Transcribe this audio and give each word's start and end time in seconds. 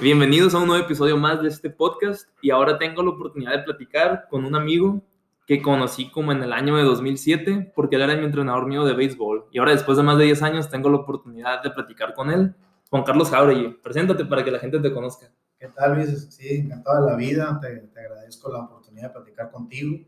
Bienvenidos 0.00 0.54
a 0.54 0.58
un 0.60 0.66
nuevo 0.66 0.82
episodio 0.82 1.18
más 1.18 1.42
de 1.42 1.48
este 1.48 1.68
podcast 1.68 2.26
y 2.40 2.48
ahora 2.50 2.78
tengo 2.78 3.02
la 3.02 3.10
oportunidad 3.10 3.52
de 3.52 3.64
platicar 3.64 4.28
con 4.30 4.46
un 4.46 4.56
amigo 4.56 5.02
que 5.46 5.60
conocí 5.60 6.10
como 6.10 6.32
en 6.32 6.42
el 6.42 6.54
año 6.54 6.74
de 6.78 6.84
2007 6.84 7.72
porque 7.74 7.96
él 7.96 8.02
era 8.02 8.16
mi 8.16 8.24
entrenador 8.24 8.66
mío 8.66 8.86
de 8.86 8.94
béisbol 8.94 9.48
y 9.52 9.58
ahora 9.58 9.72
después 9.72 9.98
de 9.98 10.02
más 10.02 10.16
de 10.16 10.24
10 10.24 10.42
años 10.42 10.70
tengo 10.70 10.88
la 10.88 10.96
oportunidad 10.96 11.62
de 11.62 11.68
platicar 11.68 12.14
con 12.14 12.30
él, 12.30 12.54
Juan 12.88 13.02
Carlos 13.04 13.28
Jauregui. 13.28 13.74
Preséntate 13.82 14.24
para 14.24 14.42
que 14.42 14.50
la 14.50 14.58
gente 14.58 14.80
te 14.80 14.90
conozca. 14.90 15.30
¿Qué 15.58 15.68
tal, 15.68 15.96
Luis? 15.96 16.28
Sí, 16.30 16.48
encantado 16.48 17.04
de 17.04 17.10
la 17.10 17.16
vida, 17.18 17.60
te, 17.60 18.00
agradezco 18.00 18.50
la 18.50 18.60
oportunidad 18.60 19.08
de 19.08 19.12
platicar 19.12 19.50
contigo. 19.50 19.98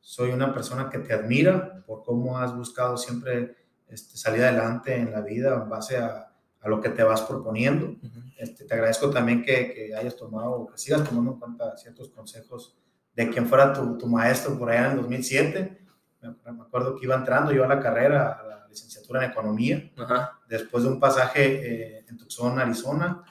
Soy 0.00 0.32
una 0.32 0.52
persona 0.52 0.90
que 0.90 0.98
te 0.98 1.14
admira 1.14 1.84
por 1.86 2.02
cómo 2.02 2.36
has 2.36 2.52
buscado 2.52 2.96
siempre 2.96 3.54
este, 3.86 4.16
salir 4.16 4.42
adelante 4.42 4.96
en 4.96 5.12
la 5.12 5.20
vida 5.20 5.54
en 5.54 5.68
base 5.70 5.98
a, 5.98 6.32
a 6.60 6.68
lo 6.68 6.80
que 6.80 6.90
te 6.90 7.02
vas 7.02 7.22
proponiendo. 7.22 7.96
este, 8.38 8.64
te 8.64 8.74
agradezco 8.74 9.10
también 9.10 9.42
que, 9.42 9.72
que, 9.72 9.94
hayas 9.94 10.16
tomado, 10.16 10.66
que 10.66 10.78
sigas 10.78 11.08
tomando 11.08 11.32
en 11.32 11.38
cuenta 11.38 11.76
ciertos 11.76 12.08
consejos 12.10 12.76
de 13.14 13.30
quien 13.30 13.46
fuera 13.46 13.72
tu, 13.72 13.96
tu 13.96 14.06
maestro 14.06 14.58
por 14.58 14.70
allá 14.70 14.86
en 14.86 14.90
el 14.92 14.96
2007. 14.98 15.78
Me, 16.22 16.52
me, 16.52 16.62
acuerdo 16.62 16.96
que 16.96 17.06
iba 17.06 17.14
entrando 17.14 17.52
yo 17.52 17.64
a 17.64 17.68
la 17.68 17.80
carrera, 17.80 18.32
a 18.32 18.46
la 18.46 18.66
licenciatura 18.68 19.24
en 19.24 19.30
economía, 19.30 19.90
Ajá. 19.96 20.40
después 20.48 20.84
de 20.84 20.90
un 20.90 21.00
pasaje 21.00 21.98
eh, 21.98 22.04
en 22.08 22.16
Tucson, 22.16 22.58
Arizona. 22.58 23.22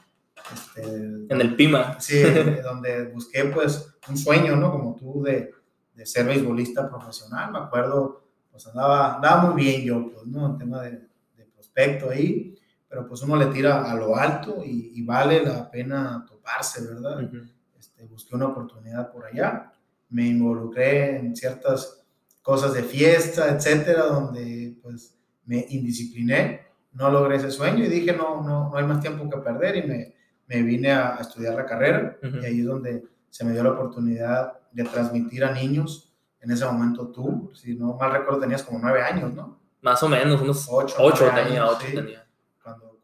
Este, 0.53 0.83
en 0.83 1.41
el 1.41 1.55
PIMA. 1.55 1.99
Sí, 1.99 2.21
donde 2.63 3.07
busqué 3.07 3.45
pues 3.45 3.95
un 4.07 4.17
sueño, 4.17 4.55
¿no? 4.55 4.71
Como 4.71 4.95
tú 4.95 5.23
de, 5.23 5.51
de 5.93 6.05
ser 6.05 6.25
beisbolista 6.25 6.89
profesional. 6.89 7.51
Me 7.51 7.59
acuerdo, 7.59 8.23
pues 8.51 8.65
andaba, 8.67 9.15
andaba 9.15 9.49
muy 9.49 9.61
bien 9.61 9.83
yo, 9.83 10.11
pues, 10.11 10.25
¿no? 10.25 10.45
En 10.47 10.57
tema 10.57 10.81
de, 10.83 10.91
de 11.35 11.45
prospecto 11.53 12.09
ahí 12.09 12.55
pero 12.89 13.07
pues 13.07 13.21
uno 13.21 13.35
le 13.35 13.47
tira 13.47 13.89
a 13.89 13.95
lo 13.95 14.15
alto 14.15 14.63
y, 14.63 14.91
y 14.95 15.03
vale 15.03 15.43
la 15.43 15.69
pena 15.69 16.25
toparse, 16.27 16.85
¿verdad? 16.85 17.23
Uh 17.23 17.27
-huh. 17.27 17.49
este, 17.77 18.05
busqué 18.05 18.35
una 18.35 18.47
oportunidad 18.47 19.11
por 19.11 19.25
allá, 19.25 19.71
me 20.09 20.27
involucré 20.27 21.17
en 21.17 21.35
ciertas 21.35 22.03
cosas 22.41 22.73
de 22.73 22.83
fiesta, 22.83 23.49
etcétera, 23.49 24.03
donde 24.03 24.77
pues 24.81 25.17
me 25.45 25.65
indiscipliné, 25.69 26.61
no 26.93 27.09
logré 27.09 27.37
ese 27.37 27.51
sueño 27.51 27.83
y 27.83 27.87
dije, 27.89 28.13
no, 28.13 28.41
no, 28.41 28.69
no 28.69 28.77
hay 28.77 28.85
más 28.85 29.01
tiempo 29.01 29.29
que 29.29 29.37
perder 29.37 29.75
y 29.77 29.87
me, 29.87 30.15
me 30.47 30.61
vine 30.61 30.91
a, 30.91 31.17
a, 31.17 31.21
estudiar 31.21 31.55
la 31.55 31.65
carrera 31.65 32.17
uh 32.21 32.25
-huh. 32.27 32.41
y 32.41 32.45
ahí 32.45 32.59
es 32.59 32.65
donde 32.65 33.03
se 33.29 33.43
me 33.43 33.51
dio 33.51 33.63
la 33.63 33.71
oportunidad 33.71 34.53
de 34.71 34.83
transmitir 34.83 35.43
a 35.43 35.51
niños, 35.51 36.13
en 36.39 36.51
ese 36.51 36.65
momento 36.65 37.07
tú, 37.07 37.51
si 37.55 37.73
no 37.73 37.97
mal 37.97 38.11
recuerdo 38.11 38.39
tenías 38.39 38.63
como 38.63 38.79
nueve 38.79 39.01
años, 39.01 39.33
¿no? 39.33 39.59
Más 39.81 40.01
o 40.03 40.07
menos, 40.07 40.41
unos 40.41 40.67
ocho, 40.69 40.95
ocho 40.99 41.29
tenía, 41.33 41.65
ocho 41.67 41.85
sí. 41.87 41.95
tenía 41.95 42.24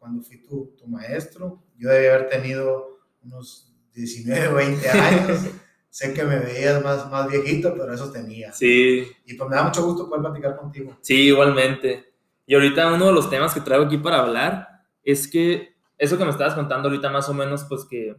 cuando 0.02 0.20
fui 0.20 0.38
tu, 0.38 0.74
tu, 0.76 0.88
maestro. 0.88 1.62
Yo 1.78 1.88
debía 1.88 2.16
haber 2.16 2.28
tenido 2.28 2.98
unos 3.22 3.72
19, 3.94 4.52
20 4.52 4.90
años. 4.90 5.46
sé 5.90 6.12
que 6.12 6.24
me 6.24 6.40
veías 6.40 6.82
más, 6.82 7.08
más 7.08 7.30
viejito, 7.30 7.72
pero 7.78 7.94
eso 7.94 8.10
tenía. 8.10 8.52
Sí. 8.52 9.06
Y 9.24 9.34
pues 9.34 9.48
me 9.48 9.54
da 9.54 9.62
mucho 9.62 9.84
gusto 9.84 10.08
poder 10.08 10.22
platicar 10.22 10.56
contigo. 10.56 10.98
Sí, 11.02 11.28
igualmente. 11.28 12.14
Y 12.46 12.54
ahorita 12.54 12.92
uno 12.92 13.06
de 13.06 13.12
los 13.12 13.30
temas 13.30 13.54
que 13.54 13.60
traigo 13.60 13.84
aquí 13.84 13.96
para 13.96 14.18
hablar 14.18 14.82
es 15.04 15.28
que 15.28 15.76
eso 15.96 16.18
que 16.18 16.24
me 16.24 16.30
estabas 16.30 16.54
contando 16.54 16.88
ahorita 16.88 17.08
más 17.08 17.28
o 17.28 17.34
menos, 17.34 17.62
pues 17.68 17.84
que 17.84 18.16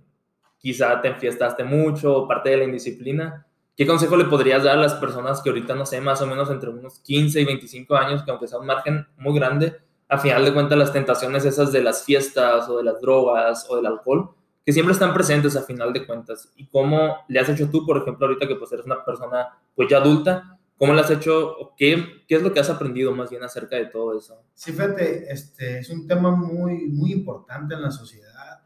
quizá 0.59 1.01
te 1.01 1.09
enfiestaste 1.09 1.65
mucho, 1.65 2.29
parte 2.29 2.51
de 2.51 2.57
la 2.57 2.63
indisciplina. 2.63 3.45
¿Qué 3.75 3.85
consejo 3.85 4.15
le 4.15 4.23
podrías 4.25 4.63
dar 4.63 4.77
a 4.77 4.81
las 4.81 4.93
personas 4.93 5.41
que 5.41 5.49
ahorita, 5.49 5.75
no 5.75 5.85
sé, 5.85 5.99
más 5.99 6.21
o 6.21 6.27
menos 6.27 6.49
entre 6.49 6.69
unos 6.69 7.01
15 7.01 7.41
y 7.41 7.45
25 7.45 7.93
años, 7.97 8.23
que 8.23 8.31
aunque 8.31 8.47
sea 8.47 8.59
un 8.59 8.67
margen 8.67 9.05
muy 9.17 9.37
grande, 9.37 9.82
a 10.07 10.17
final 10.17 10.45
de 10.45 10.53
cuentas 10.53 10.77
las 10.77 10.93
tentaciones 10.93 11.45
esas 11.45 11.71
de 11.71 11.81
las 11.81 12.03
fiestas 12.03 12.67
o 12.69 12.77
de 12.77 12.83
las 12.83 13.01
drogas 13.01 13.65
o 13.69 13.75
del 13.77 13.85
alcohol, 13.85 14.35
que 14.65 14.71
siempre 14.71 14.93
están 14.93 15.13
presentes 15.13 15.55
a 15.55 15.63
final 15.63 15.91
de 15.91 16.05
cuentas. 16.05 16.51
¿Y 16.55 16.67
cómo 16.67 17.17
le 17.27 17.39
has 17.39 17.49
hecho 17.49 17.69
tú, 17.69 17.85
por 17.85 17.97
ejemplo, 17.97 18.27
ahorita 18.27 18.47
que 18.47 18.55
pues 18.55 18.71
eres 18.71 18.85
una 18.85 19.03
persona 19.03 19.49
pues 19.75 19.89
ya 19.89 19.97
adulta, 19.97 20.59
cómo 20.77 20.93
le 20.93 21.01
has 21.01 21.09
hecho, 21.09 21.73
qué, 21.77 22.23
qué 22.27 22.35
es 22.35 22.41
lo 22.41 22.53
que 22.53 22.59
has 22.59 22.69
aprendido 22.69 23.13
más 23.13 23.29
bien 23.29 23.43
acerca 23.43 23.75
de 23.75 23.87
todo 23.87 24.17
eso? 24.17 24.43
Sí, 24.53 24.71
fíjate, 24.71 25.31
este, 25.31 25.79
es 25.79 25.89
un 25.89 26.07
tema 26.07 26.31
muy, 26.31 26.87
muy 26.87 27.11
importante 27.11 27.73
en 27.73 27.81
la 27.81 27.91
sociedad. 27.91 28.61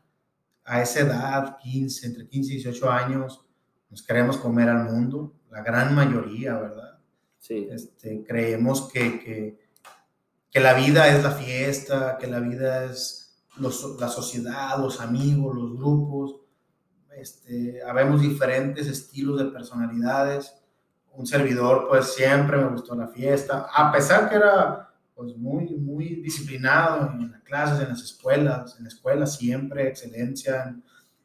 A 0.63 0.81
esa 0.81 0.99
edad, 1.01 1.57
15, 1.63 2.07
entre 2.07 2.27
15 2.27 2.51
y 2.51 2.55
18 2.57 2.91
años, 2.91 3.45
nos 3.89 4.03
queremos 4.03 4.37
comer 4.37 4.69
al 4.69 4.83
mundo, 4.85 5.33
la 5.49 5.63
gran 5.63 5.95
mayoría, 5.95 6.59
¿verdad? 6.59 6.99
Sí. 7.39 7.67
Este, 7.71 8.23
creemos 8.27 8.91
que, 8.91 9.19
que 9.19 9.66
que 10.51 10.59
la 10.59 10.73
vida 10.73 11.07
es 11.07 11.23
la 11.23 11.31
fiesta, 11.31 12.17
que 12.19 12.27
la 12.27 12.39
vida 12.39 12.85
es 12.85 13.27
los, 13.57 13.99
la 13.99 14.07
sociedad, 14.07 14.79
los 14.79 15.01
amigos, 15.01 15.55
los 15.55 15.77
grupos. 15.77 16.35
Este, 17.17 17.81
habemos 17.83 18.21
diferentes 18.21 18.87
estilos 18.87 19.39
de 19.39 19.45
personalidades. 19.45 20.55
Un 21.13 21.25
servidor, 21.25 21.87
pues 21.89 22.13
siempre 22.13 22.57
me 22.57 22.69
gustó 22.69 22.95
la 22.95 23.07
fiesta, 23.07 23.67
a 23.73 23.91
pesar 23.91 24.29
que 24.29 24.35
era 24.35 24.93
pues 25.15 25.35
muy, 25.35 25.65
muy 25.75 26.21
disciplinado 26.21 27.11
en 27.11 27.31
las 27.31 27.41
clases, 27.41 27.81
en 27.81 27.89
las 27.89 28.03
escuelas, 28.03 28.75
en 28.77 28.83
la 28.83 28.89
escuela 28.89 29.25
siempre 29.25 29.87
excelencia 29.87 30.65
en, 30.65 30.83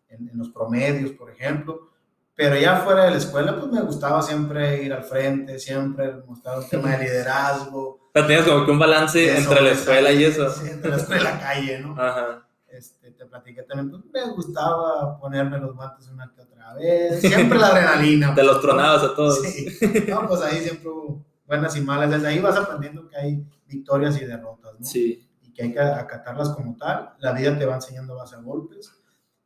en, 0.09 0.31
en 0.31 0.38
los 0.38 0.49
promedios, 0.49 1.11
por 1.12 1.31
ejemplo. 1.31 1.92
Pero 2.34 2.56
ya 2.56 2.76
fuera 2.76 3.04
de 3.04 3.10
la 3.10 3.16
escuela, 3.19 3.59
pues 3.59 3.70
me 3.70 3.82
gustaba 3.82 4.22
siempre 4.22 4.82
ir 4.82 4.93
al 4.93 5.04
frente, 5.04 5.59
siempre 5.59 6.12
mostrar 6.26 6.59
un 6.59 6.69
tema 6.69 6.91
de 6.97 7.04
liderazgo. 7.04 7.78
O 7.78 8.10
sea, 8.15 8.26
tenías 8.26 8.47
como 8.47 8.65
que 8.65 8.70
un 8.70 8.78
balance 8.78 9.25
eso, 9.25 9.50
entre 9.50 9.62
la 9.62 9.70
escuela 9.70 10.12
y 10.12 10.25
eso. 10.25 10.50
Sí, 10.50 10.70
entre 10.70 10.91
la 10.91 10.97
escuela 10.97 11.20
y 11.20 11.25
la 11.25 11.41
calle, 11.41 11.81
¿no? 11.81 11.93
Ajá. 12.00 12.47
Este, 12.69 13.10
te 13.10 13.26
platiqué 13.26 13.62
también, 13.65 13.91
pues 13.91 14.03
me 14.26 14.32
gustaba 14.32 15.19
ponerme 15.20 15.59
los 15.59 15.76
guantes 15.76 16.09
una 16.09 16.32
que 16.34 16.41
otra 16.41 16.75
vez. 16.75 17.20
Siempre 17.20 17.59
la 17.59 17.69
adrenalina. 17.69 18.34
Te 18.34 18.43
los 18.43 18.62
tronabas 18.62 19.03
a 19.03 19.14
todos. 19.14 19.43
Sí. 19.43 19.78
No, 20.09 20.26
pues 20.26 20.41
ahí 20.41 20.60
siempre 20.60 20.88
hubo 20.88 21.22
buenas 21.47 21.76
y 21.76 21.82
malas. 21.82 22.10
Desde 22.10 22.28
ahí 22.28 22.38
vas 22.38 22.56
aprendiendo 22.56 23.06
que 23.09 23.16
hay 23.16 23.47
victorias 23.66 24.20
y 24.20 24.25
derrotas, 24.25 24.72
¿no? 24.78 24.87
Sí. 24.87 25.28
Y 25.43 25.53
que 25.53 25.64
hay 25.64 25.72
que 25.75 25.81
acatarlas 25.81 26.49
como 26.50 26.78
tal. 26.78 27.12
La 27.19 27.32
vida 27.32 27.59
te 27.59 27.66
va 27.66 27.75
enseñando 27.75 28.14
a 28.14 28.22
base 28.22 28.37
de 28.37 28.43
golpes. 28.43 28.91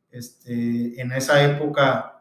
Este, 0.09 1.01
en 1.01 1.11
esa 1.11 1.43
época 1.43 2.16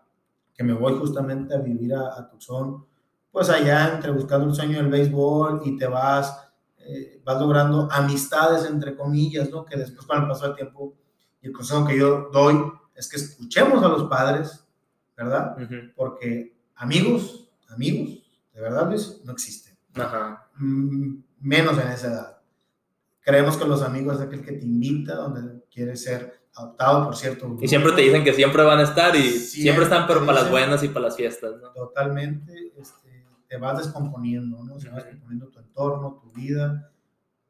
que 0.57 0.65
me 0.65 0.73
voy 0.73 0.95
justamente 0.95 1.55
a 1.55 1.59
vivir 1.59 1.95
a, 1.95 2.19
a 2.19 2.29
Tucson, 2.29 2.85
pues 3.31 3.51
allá 3.51 3.93
entre 3.95 4.11
buscando 4.11 4.49
el 4.49 4.55
sueño 4.55 4.79
del 4.79 4.89
béisbol 4.89 5.61
y 5.65 5.77
te 5.77 5.87
vas, 5.87 6.49
eh, 6.79 7.21
vas 7.25 7.39
logrando 7.39 7.89
amistades, 7.93 8.65
entre 8.65 8.97
comillas, 8.97 9.51
¿no? 9.51 9.65
Que 9.67 9.77
después 9.77 10.07
con 10.07 10.23
el 10.23 10.29
paso 10.29 10.47
del 10.47 10.57
tiempo, 10.57 10.95
y 11.43 11.49
el 11.49 11.53
consejo 11.53 11.87
que 11.87 11.99
yo 11.99 12.31
doy 12.33 12.57
es 12.95 13.09
que 13.09 13.17
escuchemos 13.19 13.83
a 13.83 13.89
los 13.89 14.05
padres, 14.05 14.67
¿verdad? 15.17 15.55
Uh 15.59 15.61
-huh. 15.61 15.93
Porque 15.95 16.57
amigos, 16.77 17.51
amigos, 17.69 18.23
de 18.55 18.61
verdad, 18.63 18.89
Luis, 18.89 19.21
no 19.25 19.33
existen. 19.33 19.77
Ajá. 19.95 20.49
Mm, 20.57 21.19
menos 21.41 21.79
en 21.79 21.89
esa 21.89 22.07
edad. 22.09 22.39
Creemos 23.21 23.57
que 23.57 23.67
los 23.67 23.83
amigos 23.83 24.17
es 24.17 24.23
aquel 24.23 24.43
que 24.43 24.53
te 24.53 24.65
invita, 24.65 25.15
donde 25.15 25.65
quieres 25.71 26.03
ser 26.03 26.46
adoptado 26.57 27.05
por 27.05 27.17
cierto. 27.17 27.57
Y 27.61 27.69
siempre 27.69 27.93
te 27.93 28.03
dicen 28.03 28.25
que 28.25 28.33
siempre 28.33 28.63
van 28.63 28.79
a 28.79 28.83
estar 28.83 29.15
y 29.15 29.23
siempre, 29.23 29.63
siempre 29.63 29.85
están, 29.85 30.07
pero 30.07 30.21
para 30.25 30.41
las 30.41 30.51
buenas 30.51 30.83
y 30.83 30.89
para 30.89 31.07
las 31.07 31.17
fiestas, 31.17 31.53
¿no? 31.61 31.71
Totalmente, 31.71 32.73
este, 32.77 33.27
te 33.47 33.57
vas 33.59 33.79
descomponiendo, 33.79 34.65
¿no? 34.65 34.81
Se 34.81 34.89
va 34.89 34.97
descomponiendo 34.97 35.49
tu 35.49 35.59
entorno, 35.59 36.21
tu 36.23 36.33
vida, 36.33 36.91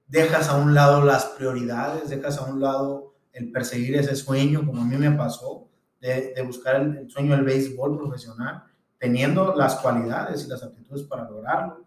dejas 0.06 0.48
a 0.48 0.56
un 0.56 0.74
lado 0.74 1.04
las 1.04 1.24
prioridades, 1.26 2.10
dejas 2.10 2.38
a 2.38 2.44
un 2.44 2.60
lado 2.60 3.14
el 3.32 3.52
perseguir 3.52 3.96
ese 3.96 4.16
sueño, 4.16 4.66
como 4.66 4.82
a 4.82 4.84
mí 4.84 4.96
me 4.96 5.12
pasó, 5.12 5.68
de, 6.00 6.32
de 6.34 6.42
buscar 6.42 6.76
el, 6.76 6.96
el, 6.98 7.10
sueño 7.10 7.36
del 7.36 7.44
béisbol 7.44 7.98
profesional, 7.98 8.64
teniendo 8.98 9.54
las 9.54 9.76
cualidades 9.76 10.44
y 10.44 10.48
las 10.48 10.62
aptitudes 10.62 11.02
para 11.02 11.28
lograrlo. 11.28 11.84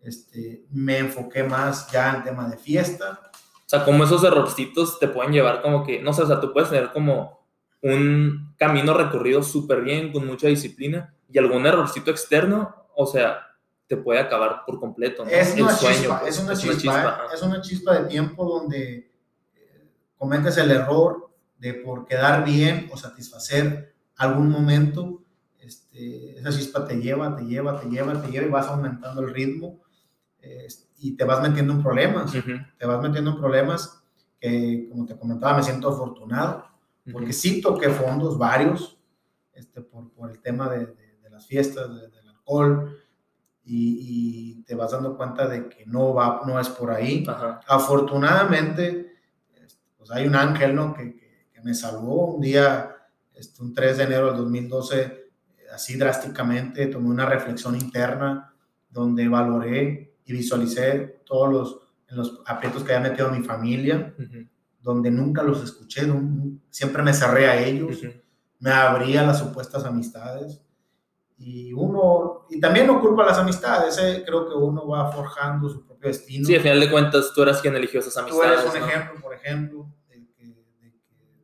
Este, 0.00 0.64
me 0.70 0.98
enfoqué 0.98 1.42
más 1.42 1.90
ya 1.90 2.14
en 2.14 2.24
tema 2.24 2.48
de 2.48 2.56
fiesta, 2.56 3.30
o 3.68 3.70
sea, 3.70 3.84
como 3.84 4.02
esos 4.04 4.24
errorcitos 4.24 4.98
te 4.98 5.08
pueden 5.08 5.30
llevar 5.30 5.60
como 5.60 5.84
que, 5.84 6.00
no 6.00 6.14
sé, 6.14 6.22
o 6.22 6.26
sea, 6.26 6.40
tú 6.40 6.54
puedes 6.54 6.70
tener 6.70 6.90
como 6.90 7.46
un 7.82 8.54
camino 8.56 8.94
recorrido 8.94 9.42
súper 9.42 9.82
bien, 9.82 10.10
con 10.10 10.26
mucha 10.26 10.48
disciplina, 10.48 11.14
y 11.30 11.36
algún 11.36 11.66
errorcito 11.66 12.10
externo, 12.10 12.74
o 12.96 13.04
sea, 13.04 13.46
te 13.86 13.98
puede 13.98 14.20
acabar 14.20 14.62
por 14.64 14.80
completo, 14.80 15.22
¿no? 15.22 15.30
Es 15.30 15.52
una, 15.52 15.72
El 15.72 15.76
chispa, 15.76 16.20
pues, 16.20 16.34
es, 16.34 16.42
una, 16.42 16.52
es 16.54 16.60
chispa, 16.60 16.72
una 16.72 16.80
chispa, 16.80 17.28
es 17.34 17.42
una 17.42 17.60
chispa 17.60 17.98
de 17.98 18.08
tiempo 18.08 18.46
donde 18.46 19.12
eh, 19.54 19.90
cometes 20.16 20.56
el 20.56 20.70
error 20.70 21.28
de 21.58 21.74
por 21.74 22.06
quedar 22.06 22.46
bien 22.46 22.88
o 22.90 22.96
satisfacer 22.96 23.94
algún 24.16 24.48
momento, 24.48 25.24
este, 25.60 26.38
esa 26.38 26.50
chispa 26.52 26.86
te 26.86 26.96
lleva, 26.96 27.36
te 27.36 27.44
lleva, 27.44 27.78
te 27.78 27.86
lleva, 27.90 28.22
te 28.22 28.30
lleva 28.30 28.46
y 28.46 28.50
vas 28.50 28.68
aumentando 28.68 29.20
el 29.20 29.34
ritmo. 29.34 29.78
Este, 30.40 30.88
y 30.98 31.16
te 31.16 31.24
vas 31.24 31.42
metiendo 31.42 31.72
en 31.72 31.82
problemas, 31.82 32.34
uh 32.34 32.38
-huh. 32.38 32.76
te 32.76 32.86
vas 32.86 33.00
metiendo 33.02 33.32
en 33.32 33.38
problemas 33.38 34.02
que, 34.40 34.88
como 34.90 35.06
te 35.06 35.16
comentaba, 35.16 35.58
me 35.58 35.62
siento 35.62 35.88
afortunado, 35.88 36.64
porque 37.12 37.28
uh 37.28 37.30
-huh. 37.30 37.32
sí 37.32 37.60
toqué 37.60 37.88
fondos, 37.90 38.38
varios, 38.38 38.98
este, 39.52 39.80
por, 39.80 40.10
por 40.10 40.30
el 40.30 40.40
tema 40.40 40.68
de, 40.68 40.86
de, 40.86 41.18
de 41.22 41.30
las 41.30 41.46
fiestas, 41.46 41.88
de, 41.88 42.08
del 42.08 42.28
alcohol, 42.28 42.96
y, 43.64 44.58
y, 44.60 44.62
te 44.62 44.74
vas 44.74 44.92
dando 44.92 45.16
cuenta 45.16 45.46
de 45.46 45.68
que 45.68 45.84
no 45.86 46.14
va, 46.14 46.42
no 46.46 46.58
es 46.58 46.68
por 46.70 46.90
ahí. 46.90 47.24
Afortunadamente, 47.66 49.12
este, 49.54 49.82
pues 49.96 50.10
hay 50.10 50.26
un 50.26 50.34
ángel, 50.36 50.74
¿no? 50.74 50.94
Que, 50.94 51.14
que, 51.14 51.48
que, 51.52 51.60
me 51.60 51.74
salvó 51.74 52.34
un 52.34 52.40
día, 52.40 52.96
este, 53.34 53.62
un 53.62 53.74
3 53.74 53.98
de 53.98 54.04
enero 54.04 54.28
del 54.28 54.36
2012, 54.36 55.02
eh, 55.02 55.24
así 55.72 55.98
drásticamente, 55.98 56.86
tomé 56.86 57.08
una 57.08 57.26
reflexión 57.26 57.74
interna 57.74 58.54
donde 58.88 59.28
valoré 59.28 60.07
y 60.28 60.32
visualicé 60.34 61.22
todos 61.24 61.50
los, 61.50 61.80
los 62.08 62.42
aprietos 62.44 62.84
que 62.84 62.94
había 62.94 63.08
metido 63.08 63.30
mi 63.30 63.42
familia, 63.42 64.14
donde 64.78 65.10
nunca 65.10 65.42
los 65.42 65.64
escuché, 65.64 66.02
siempre 66.68 67.02
me 67.02 67.14
cerré 67.14 67.48
a 67.48 67.58
ellos, 67.58 67.98
me 68.58 68.70
abría 68.70 69.22
las 69.22 69.38
supuestas 69.38 69.84
amistades. 69.84 70.60
Y 71.38 71.72
uno, 71.72 72.46
y 72.50 72.60
también 72.60 72.88
no 72.88 73.00
culpa 73.00 73.24
las 73.24 73.38
amistades, 73.38 73.96
eh, 74.02 74.24
creo 74.26 74.48
que 74.48 74.54
uno 74.54 74.88
va 74.88 75.10
forjando 75.12 75.68
su 75.68 75.86
propio 75.86 76.08
destino. 76.08 76.44
Sí, 76.44 76.56
al 76.56 76.62
final 76.62 76.80
de 76.80 76.90
cuentas, 76.90 77.32
tú 77.32 77.42
eras 77.42 77.62
quien 77.62 77.76
eligió 77.76 78.00
esas 78.00 78.16
amistades. 78.16 78.64
Tú 78.64 78.68
eres 78.68 78.82
un 78.82 78.88
ejemplo, 78.88 79.20
por 79.22 79.34
ejemplo, 79.34 79.88
de 80.08 80.26
que, 80.36 80.54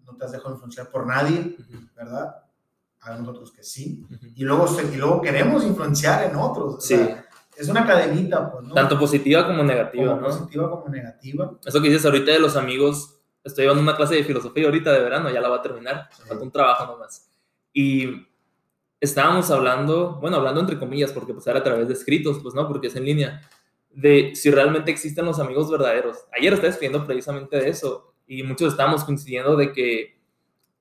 no 0.04 0.16
te 0.16 0.24
has 0.24 0.32
dejado 0.32 0.50
influenciar 0.50 0.90
por 0.90 1.06
nadie, 1.06 1.56
¿verdad? 1.94 2.34
A 3.00 3.16
nosotros 3.16 3.52
que 3.52 3.62
sí. 3.62 4.04
y, 4.34 4.42
luego, 4.42 4.66
y 4.92 4.96
luego 4.96 5.22
queremos 5.22 5.64
influenciar 5.64 6.28
en 6.28 6.36
otros. 6.36 6.84
Sí 6.84 6.98
es 7.56 7.68
una 7.68 7.86
cadenita, 7.86 8.50
pues, 8.50 8.64
¿no? 8.64 8.74
Tanto 8.74 8.98
positiva 8.98 9.46
como 9.46 9.62
negativa, 9.62 10.14
como 10.14 10.26
Positiva 10.26 10.70
como 10.70 10.88
negativa. 10.88 11.52
Eso 11.64 11.80
que 11.80 11.88
dices 11.88 12.04
ahorita 12.04 12.32
de 12.32 12.38
los 12.38 12.56
amigos, 12.56 13.20
estoy 13.42 13.64
llevando 13.64 13.82
una 13.82 13.96
clase 13.96 14.16
de 14.16 14.24
filosofía 14.24 14.66
ahorita 14.66 14.92
de 14.92 15.00
verano, 15.00 15.30
ya 15.30 15.40
la 15.40 15.48
va 15.48 15.56
a 15.56 15.62
terminar, 15.62 16.08
falta 16.26 16.42
un 16.42 16.50
trabajo 16.50 16.86
nomás. 16.86 17.28
Y 17.72 18.26
estábamos 19.00 19.50
hablando, 19.50 20.18
bueno, 20.20 20.36
hablando 20.36 20.60
entre 20.60 20.78
comillas, 20.78 21.12
porque 21.12 21.34
pues 21.34 21.46
era 21.46 21.58
a 21.58 21.62
través 21.62 21.88
de 21.88 21.94
escritos, 21.94 22.38
pues 22.42 22.54
no, 22.54 22.66
porque 22.66 22.88
es 22.88 22.96
en 22.96 23.04
línea, 23.04 23.40
de 23.90 24.32
si 24.34 24.50
realmente 24.50 24.90
existen 24.90 25.24
los 25.24 25.38
amigos 25.38 25.70
verdaderos. 25.70 26.24
Ayer 26.36 26.52
estaba 26.52 26.70
escribiendo 26.70 27.06
precisamente 27.06 27.56
de 27.58 27.68
eso 27.68 28.14
y 28.26 28.42
muchos 28.42 28.72
estamos 28.72 29.04
coincidiendo 29.04 29.56
de 29.56 29.72
que 29.72 30.18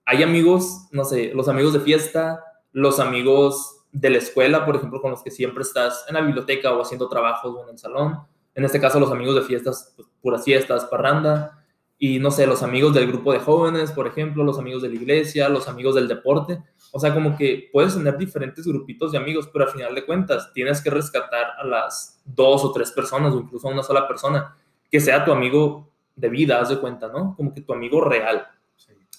hay 0.05 0.23
amigos, 0.23 0.87
no 0.91 1.05
sé, 1.05 1.31
los 1.33 1.47
amigos 1.47 1.73
de 1.73 1.79
fiesta, 1.79 2.43
los 2.71 2.99
amigos 2.99 3.82
de 3.93 4.09
la 4.09 4.17
escuela, 4.17 4.65
por 4.65 4.75
ejemplo, 4.75 4.99
con 4.99 5.11
los 5.11 5.23
que 5.23 5.31
siempre 5.31 5.61
estás 5.61 6.05
en 6.07 6.15
la 6.15 6.21
biblioteca 6.21 6.73
o 6.73 6.81
haciendo 6.81 7.07
trabajos 7.07 7.55
o 7.55 7.63
en 7.63 7.69
el 7.69 7.77
salón. 7.77 8.17
En 8.55 8.65
este 8.65 8.81
caso, 8.81 8.99
los 8.99 9.11
amigos 9.11 9.35
de 9.35 9.43
fiestas, 9.43 9.93
pues, 9.95 10.07
puras 10.19 10.43
fiestas, 10.43 10.85
parranda. 10.85 11.63
Y 11.99 12.19
no 12.19 12.31
sé, 12.31 12.47
los 12.47 12.63
amigos 12.63 12.93
del 12.93 13.07
grupo 13.07 13.31
de 13.31 13.39
jóvenes, 13.39 13.91
por 13.91 14.07
ejemplo, 14.07 14.43
los 14.43 14.57
amigos 14.57 14.81
de 14.81 14.89
la 14.89 14.95
iglesia, 14.95 15.47
los 15.47 15.67
amigos 15.67 15.93
del 15.95 16.07
deporte. 16.07 16.61
O 16.91 16.99
sea, 16.99 17.13
como 17.13 17.37
que 17.37 17.69
puedes 17.71 17.93
tener 17.95 18.17
diferentes 18.17 18.65
grupitos 18.65 19.11
de 19.11 19.19
amigos, 19.19 19.47
pero 19.53 19.65
al 19.65 19.71
final 19.71 19.95
de 19.95 20.05
cuentas 20.05 20.51
tienes 20.53 20.81
que 20.81 20.89
rescatar 20.89 21.51
a 21.59 21.63
las 21.63 22.19
dos 22.25 22.65
o 22.65 22.71
tres 22.71 22.91
personas 22.91 23.33
o 23.33 23.39
incluso 23.39 23.67
a 23.67 23.71
una 23.71 23.83
sola 23.83 24.07
persona 24.07 24.55
que 24.91 24.99
sea 24.99 25.23
tu 25.23 25.31
amigo 25.31 25.91
de 26.15 26.29
vida, 26.29 26.59
haz 26.59 26.69
de 26.69 26.79
cuenta, 26.79 27.07
¿no? 27.07 27.35
Como 27.35 27.53
que 27.53 27.61
tu 27.61 27.73
amigo 27.73 28.01
real, 28.01 28.47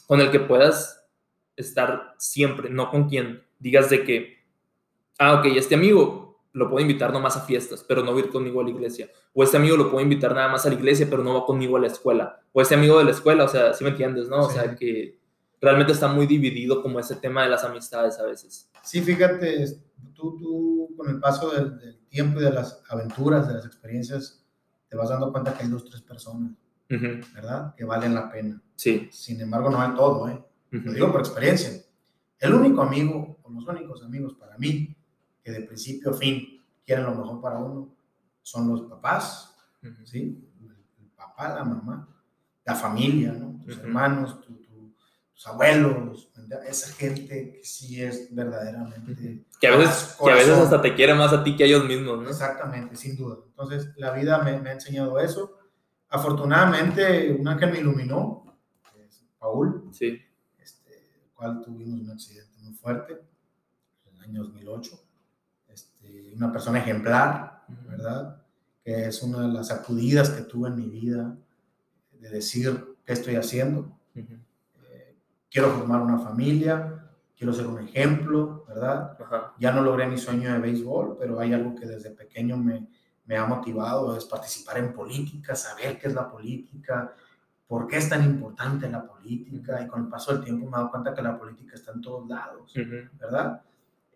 con 0.06 0.20
el 0.20 0.30
que 0.30 0.40
puedas 0.40 1.06
estar 1.56 2.14
siempre, 2.18 2.70
no 2.70 2.90
con 2.90 3.08
quien 3.08 3.44
digas 3.58 3.88
de 3.88 4.04
que 4.04 4.43
ah, 5.18 5.34
ok, 5.34 5.46
este 5.56 5.74
amigo 5.74 6.24
lo 6.52 6.70
puedo 6.70 6.82
invitar 6.82 7.12
nomás 7.12 7.36
a 7.36 7.40
fiestas, 7.40 7.84
pero 7.86 8.02
no 8.02 8.12
va 8.12 8.18
a 8.18 8.20
ir 8.20 8.30
conmigo 8.30 8.60
a 8.60 8.64
la 8.64 8.70
iglesia. 8.70 9.10
O 9.32 9.42
este 9.42 9.56
amigo 9.56 9.76
lo 9.76 9.90
puedo 9.90 10.02
invitar 10.02 10.34
nada 10.34 10.48
más 10.48 10.64
a 10.64 10.68
la 10.68 10.76
iglesia, 10.76 11.08
pero 11.10 11.24
no 11.24 11.34
va 11.34 11.44
conmigo 11.44 11.76
a 11.76 11.80
la 11.80 11.88
escuela. 11.88 12.40
O 12.52 12.62
este 12.62 12.76
amigo 12.76 12.98
de 12.98 13.04
la 13.04 13.10
escuela, 13.10 13.44
o 13.44 13.48
sea, 13.48 13.74
¿sí 13.74 13.82
me 13.82 13.90
entiendes, 13.90 14.28
no? 14.28 14.46
O 14.46 14.50
sea, 14.50 14.76
que 14.76 15.18
realmente 15.60 15.92
está 15.92 16.06
muy 16.06 16.26
dividido 16.26 16.80
como 16.80 17.00
ese 17.00 17.16
tema 17.16 17.42
de 17.42 17.48
las 17.48 17.64
amistades 17.64 18.18
a 18.20 18.24
veces. 18.24 18.70
Sí, 18.84 19.00
fíjate, 19.00 19.66
tú, 20.14 20.36
tú 20.38 20.94
con 20.96 21.08
el 21.08 21.18
paso 21.18 21.50
del, 21.50 21.98
tiempo 22.08 22.40
y 22.40 22.44
de 22.44 22.52
las 22.52 22.80
aventuras, 22.88 23.48
de 23.48 23.54
las 23.54 23.66
experiencias, 23.66 24.44
te 24.88 24.96
vas 24.96 25.08
dando 25.08 25.32
cuenta 25.32 25.52
que 25.54 25.64
hay 25.64 25.68
dos, 25.68 25.84
tres 25.84 26.02
personas, 26.02 26.52
¿verdad? 26.88 27.74
Que 27.74 27.84
valen 27.84 28.14
la 28.14 28.30
pena. 28.30 28.62
Sí. 28.76 29.08
Sin 29.10 29.40
embargo, 29.40 29.68
no 29.70 29.80
hay 29.80 29.92
todo, 29.96 30.28
¿eh? 30.28 30.40
Lo 30.70 30.92
digo 30.92 31.10
por 31.10 31.20
experiencia. 31.20 31.82
El 32.38 32.54
único 32.54 32.82
amigo, 32.82 33.38
o 33.42 33.50
los 33.50 33.66
únicos 33.66 34.04
amigos 34.04 34.34
para 34.34 34.56
mí, 34.58 34.96
que 35.44 35.52
de 35.52 35.60
principio 35.60 36.10
a 36.10 36.14
fin 36.14 36.64
quieren 36.84 37.04
lo 37.04 37.14
mejor 37.14 37.40
para 37.40 37.58
uno, 37.58 37.94
son 38.42 38.68
los 38.68 38.82
papás, 38.82 39.54
¿sí? 40.04 40.50
El, 40.98 41.10
papá, 41.14 41.54
la 41.54 41.64
mamá, 41.64 42.08
la 42.64 42.74
familia, 42.74 43.32
¿no? 43.32 43.60
Tus 43.64 43.78
hermanos, 43.78 44.40
tus 44.40 45.46
abuelos, 45.46 46.30
esa 46.66 46.92
gente 46.94 47.52
que 47.52 47.64
sí 47.64 48.02
es 48.02 48.34
verdaderamente... 48.34 49.44
Que 49.60 49.66
a, 49.66 49.76
veces, 49.76 50.16
que 50.22 50.30
a 50.30 50.34
veces 50.34 50.58
hasta 50.58 50.80
te 50.80 50.94
quiere 50.94 51.14
más 51.14 51.32
a 51.32 51.42
ti 51.42 51.56
que 51.56 51.64
a 51.64 51.66
ellos 51.66 51.84
mismos, 51.84 52.22
¿no? 52.22 52.28
Exactamente, 52.28 52.96
sin 52.96 53.16
duda. 53.16 53.38
Entonces, 53.46 53.88
la 53.96 54.12
vida 54.12 54.38
me, 54.42 54.58
me 54.60 54.70
ha 54.70 54.74
enseñado 54.74 55.18
eso. 55.18 55.58
Afortunadamente, 56.08 57.32
un 57.32 57.46
ángel 57.48 57.72
me 57.72 57.80
iluminó, 57.80 58.56
es 59.06 59.24
Paul, 59.38 59.88
sí. 59.92 60.20
este, 60.58 60.92
el 60.92 61.30
cual 61.34 61.60
tuvimos 61.62 62.00
un 62.00 62.10
accidente 62.10 62.56
muy 62.60 62.74
fuerte 62.74 63.20
en 64.06 64.16
el 64.16 64.22
año 64.22 64.42
2008 64.44 65.04
una 66.36 66.52
persona 66.52 66.78
ejemplar, 66.78 67.64
¿verdad? 67.88 68.42
Que 68.84 69.06
es 69.06 69.22
una 69.22 69.42
de 69.42 69.48
las 69.48 69.68
sacudidas 69.68 70.30
que 70.30 70.42
tuve 70.42 70.68
en 70.68 70.76
mi 70.76 70.88
vida 70.88 71.36
de 72.12 72.28
decir 72.30 72.96
qué 73.04 73.12
estoy 73.12 73.36
haciendo. 73.36 73.98
Eh, 74.14 75.16
quiero 75.50 75.70
formar 75.70 76.02
una 76.02 76.18
familia, 76.18 77.10
quiero 77.36 77.52
ser 77.52 77.66
un 77.66 77.80
ejemplo, 77.80 78.64
¿verdad? 78.66 79.16
Ya 79.58 79.72
no 79.72 79.82
logré 79.82 80.06
mi 80.06 80.18
sueño 80.18 80.52
de 80.52 80.58
béisbol, 80.58 81.16
pero 81.18 81.38
hay 81.38 81.52
algo 81.52 81.74
que 81.74 81.86
desde 81.86 82.10
pequeño 82.10 82.56
me, 82.56 82.88
me 83.26 83.36
ha 83.36 83.46
motivado, 83.46 84.16
es 84.16 84.24
participar 84.24 84.78
en 84.78 84.92
política, 84.92 85.54
saber 85.54 85.98
qué 85.98 86.08
es 86.08 86.14
la 86.14 86.30
política, 86.30 87.12
por 87.66 87.86
qué 87.86 87.96
es 87.96 88.08
tan 88.08 88.24
importante 88.24 88.88
la 88.88 89.06
política, 89.06 89.82
y 89.82 89.86
con 89.86 90.02
el 90.02 90.08
paso 90.08 90.32
del 90.32 90.44
tiempo 90.44 90.66
me 90.66 90.72
he 90.72 90.76
dado 90.76 90.90
cuenta 90.90 91.14
que 91.14 91.22
la 91.22 91.38
política 91.38 91.74
está 91.74 91.92
en 91.92 92.00
todos 92.00 92.28
lados, 92.28 92.72
¿verdad? 93.18 93.62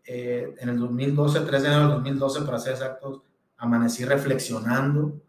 Eh, 0.06 0.54
en 0.58 0.68
el 0.68 0.78
2012, 0.78 1.40
3 1.40 1.62
de 1.62 1.68
enero 1.68 1.82
del 1.82 1.96
2012, 1.96 2.42
para 2.42 2.58
ser 2.58 2.72
exactos, 2.72 3.22
amanecí 3.56 4.04
reflexionando, 4.04 5.20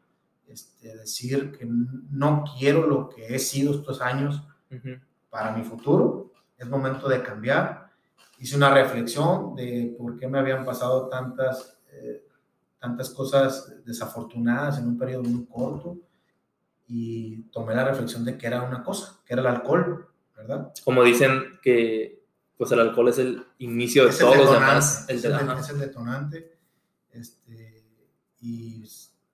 este, 0.47 0.95
decir 0.97 1.51
que 1.51 1.65
no 1.65 2.43
quiero 2.57 2.87
lo 2.87 3.09
que 3.09 3.35
he 3.35 3.39
sido 3.39 3.73
estos 3.73 4.01
años 4.01 4.41
para 5.29 5.55
mi 5.55 5.63
futuro, 5.63 6.31
es 6.57 6.67
momento 6.67 7.07
de 7.07 7.21
cambiar. 7.21 7.89
Hice 8.39 8.55
una 8.55 8.73
reflexión 8.73 9.55
de 9.55 9.95
por 9.97 10.17
qué 10.17 10.27
me 10.27 10.39
habían 10.39 10.65
pasado 10.65 11.07
tantas, 11.07 11.77
eh, 11.91 12.25
tantas 12.79 13.09
cosas 13.09 13.83
desafortunadas 13.85 14.79
en 14.79 14.87
un 14.87 14.97
periodo 14.97 15.23
muy 15.23 15.45
corto 15.45 15.97
y 16.87 17.43
tomé 17.51 17.75
la 17.75 17.85
reflexión 17.85 18.25
de 18.25 18.37
que 18.37 18.47
era 18.47 18.63
una 18.63 18.83
cosa, 18.83 19.19
que 19.25 19.33
era 19.33 19.41
el 19.41 19.47
alcohol, 19.47 20.07
¿verdad? 20.35 20.71
Como 20.83 21.03
dicen 21.03 21.59
que 21.61 22.18
pues 22.59 22.73
el 22.73 22.81
alcohol 22.81 23.07
es 23.07 23.17
el 23.19 23.41
inicio 23.59 24.05
de 24.05 24.13
todos 24.13 24.35
los 24.35 24.51
demás. 24.51 25.05
es, 25.07 25.23
el, 25.23 25.79
detonante. 25.79 26.57
Este, 27.09 27.85
y 28.41 28.83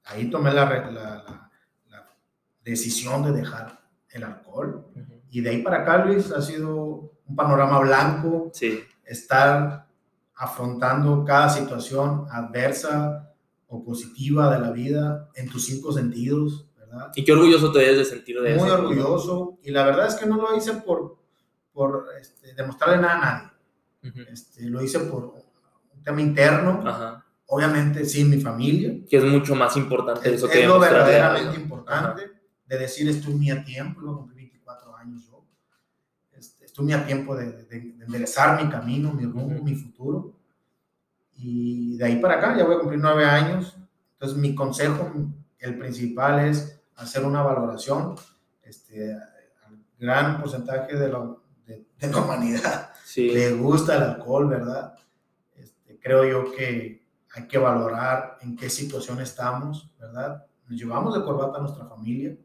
ahí 0.03 0.29
tomé 0.29 0.53
la, 0.53 0.65
la, 0.91 1.49
la, 1.89 2.17
decisión 2.63 3.23
de 3.23 3.31
dejar 3.31 3.81
el 4.11 4.25
alcohol. 4.25 4.85
Y 5.31 5.41
de 5.41 5.49
ahí 5.49 5.63
para 5.63 5.81
acá, 5.81 6.05
Luis, 6.05 6.31
ha 6.31 6.39
sido 6.39 7.15
un 7.25 7.35
panorama 7.35 7.79
blanco. 7.79 8.51
Sí. 8.53 8.83
Estar 9.03 9.87
afrontando 10.35 11.25
cada 11.25 11.49
situación 11.49 12.27
adversa 12.29 13.33
o 13.65 13.83
positiva 13.83 14.53
de 14.53 14.59
la 14.59 14.69
vida 14.69 15.31
en 15.33 15.49
tus 15.49 15.65
cinco 15.65 15.91
sentidos, 15.91 16.67
¿verdad? 16.77 17.11
Y 17.15 17.25
qué 17.25 17.33
orgulloso 17.33 17.71
te 17.71 17.79
debes 17.79 17.97
de 17.97 18.05
sentir 18.05 18.39
de 18.39 18.53
eso. 18.53 18.63
Muy 18.63 18.71
orgulloso. 18.71 19.57
Y 19.63 19.71
la 19.71 19.83
verdad 19.83 20.05
es 20.05 20.13
que 20.13 20.27
no 20.27 20.37
lo 20.37 20.55
hice 20.55 20.73
por, 20.73 21.24
por 21.75 22.07
este, 22.19 22.53
demostrarle 22.53 23.01
nada 23.01 23.13
a 23.13 23.51
nadie. 24.01 24.25
este, 24.31 24.63
lo 24.69 24.81
hice 24.81 24.99
por 25.01 25.35
un 25.93 26.03
tema 26.03 26.21
interno. 26.21 26.83
Obviamente, 27.47 28.05
sí, 28.05 28.23
mi 28.23 28.41
familia. 28.41 29.05
Que 29.07 29.17
es 29.17 29.23
mucho 29.23 29.53
más 29.53 29.75
importante 29.77 30.29
es, 30.29 30.35
eso 30.35 30.47
que 30.47 30.63
Es 30.63 30.67
lo 30.67 30.79
verdaderamente 30.79 31.59
importante 31.59 32.31
de 32.65 32.77
decir, 32.79 33.07
estuve 33.07 33.35
muy 33.35 33.51
a 33.51 33.63
tiempo, 33.63 34.01
luego 34.01 34.19
cumplí 34.21 34.45
24 34.45 34.95
años 34.95 35.27
yo. 35.27 35.45
Este, 36.31 36.65
estuve 36.65 36.93
a 36.93 37.05
tiempo 37.05 37.35
de, 37.35 37.51
de, 37.65 37.77
enderezar 38.03 38.63
mi 38.63 38.71
camino, 38.71 39.13
mi 39.13 39.25
rumbo, 39.25 39.61
mi 39.61 39.75
futuro. 39.75 40.33
Y 41.35 41.97
de 41.97 42.05
ahí 42.05 42.15
para 42.15 42.35
acá, 42.35 42.57
ya 42.57 42.63
voy 42.63 42.77
a 42.77 42.79
cumplir 42.79 43.01
nueve 43.01 43.25
años. 43.25 43.77
Entonces, 44.13 44.37
mi 44.37 44.55
consejo, 44.55 45.11
el 45.59 45.77
principal 45.77 46.47
es 46.47 46.81
hacer 46.95 47.25
una 47.25 47.43
valoración. 47.43 48.15
Este, 48.63 49.13
al 49.13 49.85
gran 49.99 50.41
porcentaje 50.41 50.95
de 50.95 51.09
la, 51.09 51.35
de, 51.99 52.11
la 52.11 52.17
humanidad 52.17 52.95
le 53.15 53.51
gusta 53.53 53.95
el 53.95 54.03
alcohol, 54.03 54.49
¿verdad? 54.49 54.93
Este, 55.55 55.99
creo 55.99 56.25
yo 56.25 56.51
que 56.51 57.05
hay 57.33 57.47
que 57.47 57.57
valorar 57.57 58.37
en 58.41 58.55
qué 58.55 58.69
situación 58.69 59.21
estamos, 59.21 59.89
¿verdad? 59.99 60.45
Nos 60.67 60.79
llevamos 60.79 61.15
de 61.15 61.23
corbata 61.23 61.57
a 61.57 61.61
nuestra 61.61 61.85
familia 61.85 62.35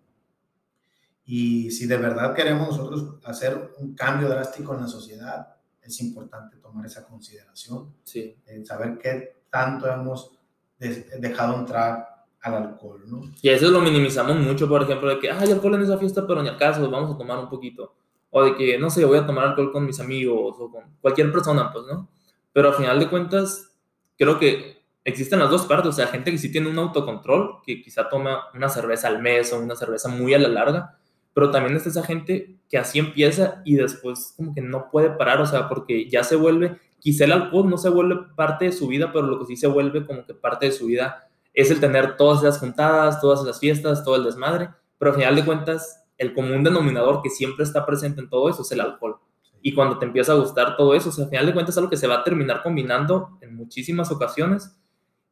y 1.24 1.70
si 1.70 1.86
de 1.86 1.96
verdad 1.96 2.34
queremos 2.34 2.76
nosotros 2.76 3.20
hacer 3.24 3.72
un 3.78 3.94
cambio 3.94 4.28
drástico 4.28 4.74
en 4.74 4.82
la 4.82 4.88
sociedad, 4.88 5.56
es 5.80 6.00
importante 6.00 6.56
tomar 6.56 6.86
esa 6.86 7.04
consideración, 7.04 7.94
sí. 8.04 8.36
saber 8.64 8.98
qué 8.98 9.44
tanto 9.48 9.88
hemos 9.88 10.32
dejado 10.78 11.56
entrar 11.56 12.26
al 12.40 12.54
alcohol, 12.54 13.02
¿no? 13.06 13.22
Y 13.42 13.48
a 13.48 13.54
eso 13.54 13.70
lo 13.70 13.80
minimizamos 13.80 14.36
mucho, 14.38 14.68
por 14.68 14.82
ejemplo, 14.82 15.08
de 15.08 15.18
que, 15.18 15.30
hay 15.30 15.50
alcohol 15.50 15.74
en 15.74 15.82
esa 15.82 15.98
fiesta, 15.98 16.26
pero 16.26 16.42
ni 16.42 16.48
acaso, 16.48 16.90
vamos 16.90 17.14
a 17.14 17.18
tomar 17.18 17.38
un 17.38 17.48
poquito 17.48 17.94
o 18.30 18.44
de 18.44 18.56
que, 18.56 18.78
no 18.78 18.90
sé, 18.90 19.04
voy 19.04 19.18
a 19.18 19.26
tomar 19.26 19.48
alcohol 19.48 19.72
con 19.72 19.86
mis 19.86 20.00
amigos 20.00 20.56
o 20.58 20.70
con 20.70 20.84
cualquier 21.00 21.32
persona, 21.32 21.72
pues, 21.72 21.84
¿no? 21.86 22.08
Pero 22.52 22.68
al 22.68 22.74
final 22.74 22.98
de 22.98 23.08
cuentas, 23.08 23.76
creo 24.16 24.38
que 24.38 24.80
existen 25.04 25.38
las 25.38 25.50
dos 25.50 25.66
partes, 25.66 25.88
o 25.88 25.92
sea, 25.92 26.06
gente 26.06 26.30
que 26.30 26.38
sí 26.38 26.52
tiene 26.52 26.68
un 26.68 26.78
autocontrol, 26.78 27.62
que 27.64 27.82
quizá 27.82 28.08
toma 28.08 28.44
una 28.54 28.68
cerveza 28.68 29.08
al 29.08 29.20
mes 29.20 29.52
o 29.52 29.58
una 29.58 29.76
cerveza 29.76 30.08
muy 30.08 30.34
a 30.34 30.38
la 30.38 30.48
larga, 30.48 30.98
pero 31.32 31.50
también 31.50 31.76
está 31.76 31.88
esa 31.88 32.02
gente 32.02 32.58
que 32.68 32.78
así 32.78 32.98
empieza 32.98 33.62
y 33.64 33.76
después 33.76 34.34
como 34.36 34.54
que 34.54 34.60
no 34.60 34.90
puede 34.90 35.10
parar, 35.10 35.40
o 35.40 35.46
sea, 35.46 35.68
porque 35.68 36.08
ya 36.08 36.22
se 36.24 36.36
vuelve, 36.36 36.78
quizá 36.98 37.24
el 37.24 37.32
alcohol 37.32 37.68
no 37.68 37.78
se 37.78 37.88
vuelve 37.88 38.16
parte 38.36 38.66
de 38.66 38.72
su 38.72 38.86
vida, 38.88 39.10
pero 39.12 39.26
lo 39.26 39.38
que 39.38 39.46
sí 39.46 39.56
se 39.56 39.66
vuelve 39.66 40.06
como 40.06 40.24
que 40.24 40.34
parte 40.34 40.66
de 40.66 40.72
su 40.72 40.86
vida 40.86 41.28
es 41.54 41.70
el 41.70 41.80
tener 41.80 42.16
todas 42.16 42.42
esas 42.42 42.58
juntadas, 42.58 43.20
todas 43.20 43.40
esas 43.40 43.58
fiestas, 43.58 44.04
todo 44.04 44.16
el 44.16 44.24
desmadre, 44.24 44.70
pero 44.98 45.12
al 45.12 45.16
final 45.16 45.36
de 45.36 45.44
cuentas, 45.44 46.04
el 46.20 46.34
común 46.34 46.62
denominador 46.62 47.22
que 47.22 47.30
siempre 47.30 47.64
está 47.64 47.86
presente 47.86 48.20
en 48.20 48.28
todo 48.28 48.50
eso 48.50 48.60
es 48.60 48.70
el 48.72 48.80
alcohol. 48.82 49.18
Y 49.62 49.74
cuando 49.74 49.98
te 49.98 50.04
empieza 50.04 50.32
a 50.32 50.34
gustar 50.34 50.76
todo 50.76 50.94
eso, 50.94 51.08
o 51.08 51.12
sea, 51.12 51.24
al 51.24 51.30
final 51.30 51.46
de 51.46 51.54
cuentas 51.54 51.74
es 51.74 51.78
algo 51.78 51.88
que 51.88 51.96
se 51.96 52.06
va 52.06 52.16
a 52.16 52.24
terminar 52.24 52.62
combinando 52.62 53.38
en 53.40 53.56
muchísimas 53.56 54.12
ocasiones. 54.12 54.78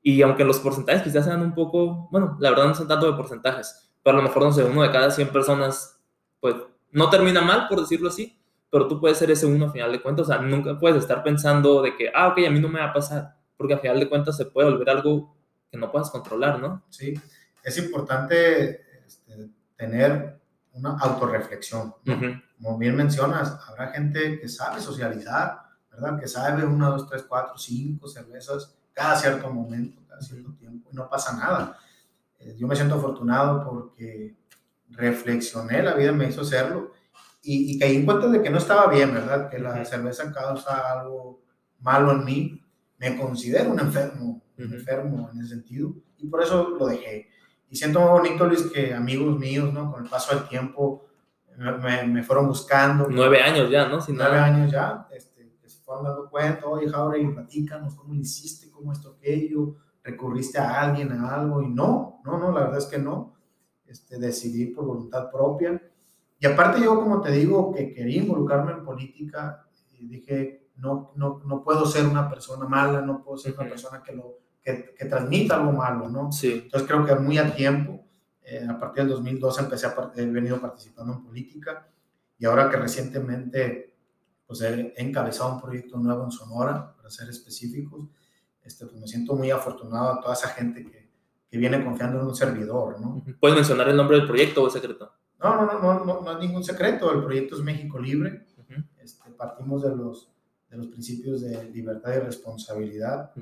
Y 0.03 0.23
aunque 0.23 0.45
los 0.45 0.59
porcentajes 0.61 1.03
quizás 1.03 1.27
sean 1.27 1.43
un 1.43 1.55
poco, 1.55 2.09
bueno, 2.11 2.39
la 2.41 2.49
verdad 2.51 2.69
no 2.69 2.75
son 2.75 2.89
tanto 2.89 3.05
de 3.05 3.17
porcentajes, 3.19 3.93
pero 4.03 4.17
a 4.17 4.23
lo 4.23 4.27
mejor, 4.27 4.45
no 4.45 4.53
sé, 4.53 4.65
uno 4.65 4.83
de 4.83 4.91
cada 4.91 5.11
100 5.11 5.29
personas, 5.29 6.01
pues 6.41 6.57
no 6.91 7.11
termina 7.11 7.43
mal, 7.43 7.69
por 7.69 7.81
decirlo 7.81 8.09
así, 8.09 8.41
pero 8.71 8.89
tú 8.89 8.99
puedes 8.99 9.19
ser 9.19 9.31
ese 9.31 9.45
uno 9.45 9.67
al 9.67 9.73
final 9.73 9.93
de 9.93 10.01
cuentas. 10.01 10.27
O 10.27 10.33
sea, 10.33 10.41
nunca 10.41 10.79
puedes 10.79 10.97
estar 10.97 11.23
pensando 11.23 11.83
de 11.83 11.95
que, 11.97 12.11
ah, 12.15 12.29
ok, 12.29 12.47
a 12.47 12.51
mí 12.51 12.61
no 12.61 12.71
me 12.71 12.81
va 12.81 12.87
a 12.87 12.93
pasar, 12.95 13.35
porque 13.59 13.75
al 13.75 13.81
final 13.81 14.01
de 14.01 14.09
cuentas 14.09 14.39
se 14.39 14.47
puede 14.47 14.71
volver 14.71 14.89
algo 14.89 15.37
que 15.71 15.77
no 15.77 15.93
puedas 15.93 16.11
controlar, 16.11 16.59
¿no? 16.59 16.83
Sí, 16.89 17.13
es 17.63 17.77
importante 17.77 18.81
este, 19.07 19.51
tener 19.77 20.38
una 20.79 20.97
autorreflexión. 20.99 21.95
Como 22.57 22.79
bien 22.79 22.97
mencionas, 22.97 23.59
habrá 23.69 23.89
gente 23.89 24.41
que 24.41 24.49
sabe 24.49 24.81
socializar, 24.81 25.61
¿verdad? 25.91 26.19
Que 26.19 26.29
sabe 26.29 26.65
una, 26.65 26.89
dos, 26.89 27.09
tres, 27.09 27.25
cuatro, 27.29 27.57
cinco 27.59 28.09
cervezas 28.09 28.75
cada 28.93 29.17
cierto 29.17 29.49
momento, 29.53 30.03
cada 30.09 30.21
cierto 30.21 30.53
tiempo, 30.55 30.91
y 30.93 30.97
no 30.97 31.09
pasa 31.09 31.37
nada. 31.37 31.79
Eh, 32.41 32.57
yo 32.59 32.67
me 32.67 32.75
siento 32.75 32.97
afortunado 32.97 33.65
porque 33.65 34.37
reflexioné, 34.91 35.83
la 35.83 35.95
vida 35.95 36.13
me 36.13 36.29
hizo 36.29 36.41
hacerlo, 36.41 36.93
y, 37.43 37.73
y 37.77 37.79
caí 37.79 37.97
en 37.97 38.05
cuenta 38.05 38.27
de 38.27 38.43
que 38.43 38.51
no 38.51 38.59
estaba 38.59 38.91
bien, 38.91 39.15
¿verdad? 39.15 39.49
Que 39.49 39.59
la 39.61 39.85
cerveza 39.85 40.33
causa 40.33 41.01
algo 41.01 41.43
malo 41.79 42.13
en 42.13 42.25
mí. 42.25 42.65
Me 42.99 43.17
considero 43.17 43.71
un 43.71 43.79
enfermo, 43.79 44.43
un 44.59 44.75
enfermo 44.75 45.31
en 45.33 45.41
ese 45.41 45.51
sentido, 45.51 45.95
y 46.17 46.27
por 46.27 46.43
eso 46.43 46.71
lo 46.71 46.87
dejé. 46.87 47.29
Y 47.71 47.77
siento 47.77 48.01
muy 48.01 48.11
bonito, 48.11 48.47
Luis, 48.47 48.63
que 48.73 48.95
amigos 48.95 49.39
míos, 49.39 49.73
¿no? 49.73 49.93
Con 49.93 50.05
el 50.05 50.11
paso 50.11 50.35
del 50.35 50.49
tiempo 50.49 51.09
me, 51.59 52.05
me 52.05 52.23
fueron 52.23 52.49
buscando. 52.49 53.09
Nueve 53.11 53.43
años 53.43 53.71
ya, 53.71 53.89
¿no? 53.89 54.01
Sin 54.01 54.17
nueve 54.17 54.39
años 54.39 54.71
ya, 54.71 55.07
este, 55.11 55.57
que 55.61 55.69
se 55.69 55.81
fueron 55.83 56.05
dando 56.05 56.31
cuenta, 56.31 56.67
oye, 56.67 56.89
Jauregui, 56.89 57.33
platícanos 57.33 57.95
cómo 57.95 58.15
lo 58.15 58.21
hiciste, 58.21 58.71
cómo 58.71 58.93
esto, 58.93 59.17
aquello, 59.19 59.77
recurriste 60.03 60.59
a 60.59 60.81
alguien, 60.81 61.13
a 61.13 61.35
algo, 61.35 61.63
y 61.63 61.69
no, 61.69 62.21
no, 62.25 62.39
no, 62.39 62.53
la 62.53 62.61
verdad 62.61 62.79
es 62.79 62.87
que 62.87 62.99
no. 62.99 63.35
Este, 63.85 64.19
decidí 64.19 64.67
por 64.67 64.85
voluntad 64.85 65.31
propia. 65.31 65.83
Y 66.39 66.47
aparte 66.47 66.81
yo, 66.81 66.95
como 67.01 67.21
te 67.21 67.33
digo, 67.33 67.73
que 67.73 67.93
quería 67.93 68.23
involucrarme 68.23 68.73
en 68.73 68.85
política, 68.85 69.67
y 69.93 70.07
dije, 70.07 70.71
no, 70.77 71.13
no, 71.17 71.43
no 71.45 71.65
puedo 71.65 71.85
ser 71.87 72.07
una 72.07 72.31
persona 72.31 72.69
mala, 72.69 73.01
no 73.01 73.23
puedo 73.25 73.37
ser 73.37 73.55
una 73.59 73.69
persona 73.69 74.03
que 74.03 74.13
lo 74.15 74.39
que, 74.97 75.05
transmita 75.05 75.57
algo 75.57 75.73
malo, 75.73 76.09
¿no? 76.09 76.33
Sí. 76.33 76.63
Entonces 76.65 76.89
creo 76.89 77.05
que 77.05 77.15
muy 77.15 77.39
a 77.39 77.55
tiempo, 77.55 78.05
eh, 78.43 78.67
a 78.69 78.79
partir 78.79 79.05
del 79.05 79.15
2012 79.15 79.63
empecé 79.63 79.87
a 79.87 80.13
he 80.17 80.27
venido 80.27 80.61
participando 80.61 81.15
en 81.15 81.25
política 81.25 81.87
y 82.39 82.47
ahora 82.47 82.71
que 82.71 82.77
recientemente 82.77 83.95
pues 84.47 84.63
he, 84.63 84.95
encabezado 84.97 85.55
un 85.55 85.61
proyecto 85.61 85.99
nuevo 85.99 86.25
en 86.25 86.31
Sonora, 86.31 86.95
para 86.97 87.11
ser 87.11 87.29
específicos, 87.29 88.09
este, 88.63 88.87
pues 88.87 88.99
me 88.99 89.07
siento 89.07 89.35
muy 89.35 89.51
afortunado 89.51 90.13
a 90.13 90.21
toda 90.21 90.35
esa 90.35 90.49
gente 90.49 90.85
que, 90.85 91.11
que 91.51 91.59
viene 91.59 91.85
confiando 91.85 92.21
en 92.21 92.27
un 92.27 92.35
servidor, 92.35 93.01
¿no? 93.01 93.23
¿Puedes 93.41 93.57
mencionar 93.57 93.89
el 93.89 93.97
nombre 93.97 94.19
del 94.19 94.27
proyecto 94.27 94.63
o 94.63 94.67
es 94.69 94.73
secreto? 94.73 95.13
No, 95.43 95.55
no, 95.55 95.67
no, 95.67 95.81
no, 95.81 96.05
no, 96.05 96.21
no 96.23 96.33
es 96.33 96.39
ningún 96.39 96.65
secreto, 96.65 97.13
el 97.13 97.23
proyecto 97.23 97.57
es 97.57 97.63
México 97.63 97.99
Libre, 97.99 98.47
este, 98.99 99.31
partimos 99.31 99.83
de 99.83 99.95
los, 99.95 100.31
de 100.69 100.77
los 100.77 100.89
principios 100.89 101.43
de 101.43 101.65
libertad 101.71 102.15
y 102.17 102.19
responsabilidad. 102.21 103.33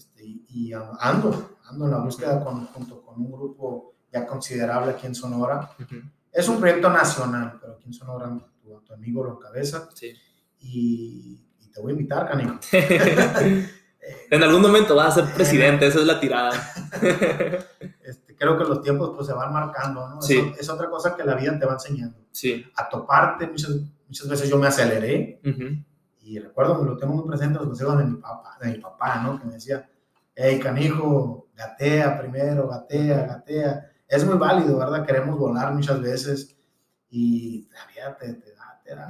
Este, 0.00 0.24
y, 0.24 0.72
ando, 0.72 1.58
ando 1.68 1.84
en 1.84 1.90
la 1.90 1.98
búsqueda 1.98 2.42
con, 2.42 2.64
junto 2.68 3.02
con 3.02 3.20
un 3.20 3.30
grupo 3.30 3.96
ya 4.10 4.26
considerable 4.26 4.92
aquí 4.92 5.06
en 5.06 5.14
Sonora. 5.14 5.70
Es 6.32 6.48
un 6.48 6.58
proyecto 6.58 6.88
nacional, 6.88 7.58
pero 7.60 7.74
aquí 7.74 7.88
en 7.88 7.92
Sonora 7.92 8.30
tu, 8.62 8.94
amigo 8.94 9.22
lo 9.22 9.36
encabeza. 9.36 9.90
Sí. 9.94 10.14
Y, 10.60 11.46
te 11.70 11.82
voy 11.82 11.90
a 11.90 11.92
invitar, 11.92 12.28
Canijo. 12.28 12.58
en 14.30 14.42
algún 14.42 14.62
momento 14.62 14.96
vas 14.96 15.18
a 15.18 15.26
ser 15.26 15.34
presidente, 15.34 15.86
esa 15.86 16.00
es 16.00 16.06
la 16.06 16.18
tirada. 16.18 16.52
Este, 18.02 18.34
creo 18.34 18.58
que 18.58 18.64
los 18.64 18.82
tiempos 18.82 19.12
pues, 19.14 19.28
se 19.28 19.32
van 19.32 19.52
marcando, 19.52 20.08
¿no? 20.08 20.20
Sí. 20.20 20.52
Es, 20.58 20.68
otra 20.68 20.90
cosa 20.90 21.14
que 21.14 21.22
la 21.22 21.36
vida 21.36 21.56
te 21.56 21.64
va 21.64 21.74
enseñando. 21.74 22.26
Sí. 22.32 22.66
A 22.74 22.88
toparte, 22.88 23.46
muchas, 23.46 23.70
muchas 24.08 24.28
veces 24.28 24.50
yo 24.50 24.58
me 24.58 24.66
aceleré. 24.66 25.40
Y 26.22 26.38
recuerdo 26.38 26.80
que 26.80 26.86
lo 26.86 26.96
tengo 26.96 27.14
muy 27.14 27.28
presente 27.28 27.58
los 27.58 27.68
consejos 27.68 27.98
de 27.98 28.04
mi 28.04 28.16
papá, 28.16 28.58
de 28.60 28.72
mi 28.72 28.78
papá, 28.78 29.20
¿no? 29.22 29.38
Que 29.38 29.46
me 29.46 29.54
decía, 29.54 29.88
hey, 30.34 30.58
canijo, 30.58 31.48
gatea 31.56 32.18
primero, 32.18 32.68
gatea, 32.68 33.26
gatea. 33.26 33.90
Es 34.08 34.24
muy 34.24 34.36
válido, 34.36 34.78
¿verdad? 34.78 35.06
Queremos 35.06 35.38
volar 35.38 35.72
muchas 35.72 36.00
veces 36.00 36.56
y 37.10 37.68
vida 37.94 38.16
te, 38.18 38.34
te 38.34 38.54
da, 38.54 38.80
te, 38.84 38.94
da, 38.94 39.08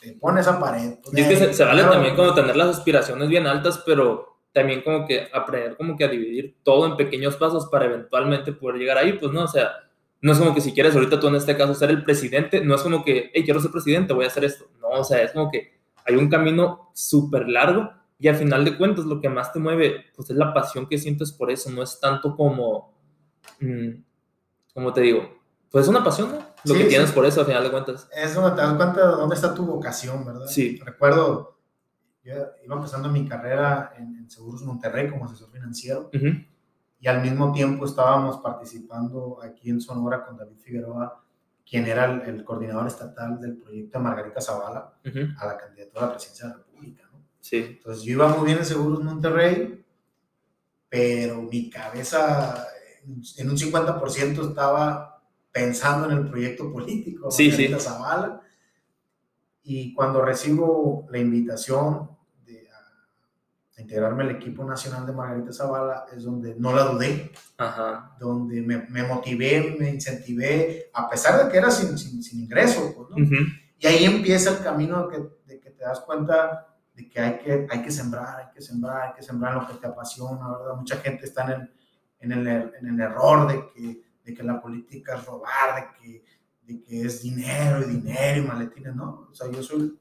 te 0.00 0.12
pone 0.14 0.40
esa 0.40 0.58
pared. 0.58 0.98
Pues, 1.02 1.16
y 1.16 1.20
es 1.20 1.28
que 1.28 1.54
se, 1.54 1.64
vale 1.64 1.82
también 1.82 2.16
como 2.16 2.34
tener 2.34 2.56
las 2.56 2.78
aspiraciones 2.78 3.28
bien 3.28 3.46
altas, 3.46 3.82
pero 3.84 4.38
también 4.52 4.82
como 4.82 5.06
que 5.06 5.28
aprender 5.32 5.76
como 5.76 5.96
que 5.96 6.04
a 6.04 6.08
dividir 6.08 6.56
todo 6.62 6.86
en 6.86 6.96
pequeños 6.96 7.36
pasos 7.36 7.66
para 7.66 7.86
eventualmente 7.86 8.52
poder 8.52 8.76
llegar 8.76 8.98
ahí, 8.98 9.14
pues 9.14 9.32
no, 9.32 9.44
o 9.44 9.48
sea, 9.48 9.72
no 10.20 10.32
es 10.32 10.38
como 10.38 10.54
que 10.54 10.60
si 10.60 10.72
quieres 10.72 10.94
ahorita 10.94 11.18
tú 11.18 11.28
en 11.28 11.34
este 11.34 11.56
caso 11.56 11.74
ser 11.74 11.90
el 11.90 12.04
presidente, 12.04 12.64
no 12.64 12.76
es 12.76 12.82
como 12.82 13.04
que, 13.04 13.30
hey, 13.34 13.42
quiero 13.44 13.60
ser 13.60 13.72
presidente, 13.72 14.14
voy 14.14 14.24
a 14.24 14.28
hacer 14.28 14.44
esto. 14.44 14.66
No, 14.80 14.88
o 14.88 15.04
sea, 15.04 15.22
es 15.22 15.32
como 15.32 15.50
que 15.50 15.73
hay 16.04 16.16
un 16.16 16.28
camino 16.28 16.90
súper 16.94 17.48
largo 17.48 17.90
y 18.18 18.28
al 18.28 18.36
final 18.36 18.64
de 18.64 18.76
cuentas, 18.76 19.04
lo 19.04 19.20
que 19.20 19.28
más 19.28 19.52
te 19.52 19.58
mueve, 19.58 20.06
pues 20.14 20.30
es 20.30 20.36
la 20.36 20.54
pasión 20.54 20.86
que 20.88 20.98
sientes 20.98 21.32
por 21.32 21.50
eso, 21.50 21.70
no 21.70 21.82
es 21.82 21.98
tanto 22.00 22.36
como, 22.36 22.94
mm, 23.60 23.90
como 24.72 24.92
te 24.92 25.00
digo, 25.00 25.28
pues 25.70 25.84
es 25.84 25.88
una 25.88 26.04
pasión, 26.04 26.30
¿no? 26.30 26.38
Lo 26.64 26.74
que 26.74 26.84
tienes 26.84 27.10
por 27.12 27.26
eso, 27.26 27.40
al 27.40 27.46
final 27.46 27.64
de 27.64 27.70
cuentas. 27.70 28.08
Es 28.14 28.34
donde 28.34 28.52
te 28.52 28.62
das 28.62 28.74
cuenta 28.74 29.10
de 29.10 29.16
dónde 29.16 29.34
está 29.34 29.52
tu 29.52 29.66
vocación, 29.66 30.24
¿verdad? 30.24 30.46
Sí. 30.46 30.80
Recuerdo, 30.84 31.58
yo 32.22 32.34
iba 32.64 32.76
empezando 32.76 33.08
mi 33.08 33.26
carrera 33.26 33.92
en, 33.98 34.14
Seguros 34.30 34.62
Monterrey 34.62 35.10
como 35.10 35.26
asesor 35.26 35.50
financiero 35.50 36.10
y 36.98 37.06
al 37.06 37.20
mismo 37.20 37.52
tiempo 37.52 37.84
estábamos 37.84 38.38
participando 38.38 39.38
aquí 39.42 39.68
en 39.68 39.80
Sonora 39.80 40.24
con 40.24 40.36
David 40.38 40.56
Figueroa, 40.56 41.23
quien 41.68 41.86
era 41.86 42.04
el, 42.04 42.44
coordinador 42.44 42.86
estatal 42.86 43.40
del 43.40 43.56
proyecto 43.56 43.98
de 43.98 44.04
Margarita 44.04 44.40
Zavala 44.40 44.94
a 45.38 45.46
la 45.46 45.56
candidatura 45.56 46.02
a 46.02 46.06
la 46.06 46.12
presidencia 46.12 46.46
de 46.46 46.52
la 46.52 46.58
República. 46.58 47.10
Sí. 47.40 47.56
Entonces 47.56 48.04
yo 48.04 48.12
iba 48.12 48.28
muy 48.28 48.46
bien 48.46 48.58
en 48.58 48.64
Seguros 48.64 49.02
Monterrey, 49.02 49.84
pero 50.88 51.42
mi 51.42 51.70
cabeza 51.70 52.66
en 53.36 53.50
un 53.50 53.56
50% 53.56 54.48
estaba 54.48 55.22
pensando 55.52 56.10
en 56.10 56.18
el 56.18 56.28
proyecto 56.28 56.72
político. 56.72 57.30
Sí, 57.30 57.50
sí. 57.50 57.68
Zavala. 57.78 58.42
Y 59.62 59.94
cuando 59.94 60.22
recibo 60.22 61.06
la 61.10 61.18
invitación 61.18 62.08
de 62.08 62.14
a, 63.76 63.80
integrarme 63.80 64.22
al 64.22 64.30
equipo 64.30 64.64
nacional 64.64 65.06
de 65.06 65.12
Margarita 65.12 65.52
Zavala, 65.52 66.06
es 66.14 66.24
donde 66.24 66.54
no 66.56 66.72
la 66.72 66.84
dudé, 66.84 67.32
Ajá. 67.58 68.16
donde 68.18 68.62
me, 68.62 68.86
me, 68.88 69.02
motivé, 69.02 69.76
me 69.78 69.90
incentivé, 69.90 70.90
a 70.92 71.08
pesar 71.08 71.44
de 71.44 71.50
que 71.50 71.58
era 71.58 71.70
sin, 71.70 71.98
sin, 71.98 72.22
sin 72.22 72.40
ingreso. 72.40 72.94
Pues, 72.96 73.10
¿no? 73.10 73.36
Y 73.78 73.86
ahí 73.86 74.04
empieza 74.04 74.50
el 74.50 74.62
camino 74.62 75.08
de 75.08 75.16
que, 75.16 75.22
de 75.46 75.60
que 75.60 75.70
te 75.70 75.84
das 75.84 76.00
cuenta 76.00 76.74
de 76.94 77.08
que 77.08 77.20
hay 77.20 77.38
que, 77.38 77.66
hay 77.68 77.82
que 77.82 77.90
sembrar, 77.90 78.40
hay 78.40 78.54
que 78.54 78.62
sembrar, 78.62 79.08
hay 79.08 79.14
que 79.14 79.22
sembrar 79.22 79.54
lo 79.54 79.66
que 79.66 79.74
te 79.74 79.86
apasiona, 79.86 80.48
¿verdad? 80.48 80.76
Mucha 80.76 80.96
gente 80.98 81.24
está 81.24 81.44
en 81.44 81.50
el, 81.50 81.70
en 82.20 82.32
el, 82.32 82.72
en 82.78 82.86
el 82.86 83.00
error 83.00 83.48
de 83.48 83.68
que, 83.72 84.02
de 84.24 84.34
que 84.34 84.42
la 84.42 84.60
política 84.60 85.16
es 85.16 85.26
robar, 85.26 85.74
de 85.74 85.98
que, 85.98 86.24
de 86.62 86.82
que 86.82 87.02
es 87.02 87.22
dinero 87.22 87.80
y 87.80 87.96
dinero 87.96 88.42
y 88.42 88.46
maletines, 88.46 88.94
¿no? 88.94 89.28
O 89.30 89.34
sea, 89.34 89.50
yo 89.50 89.62
soy, 89.62 89.98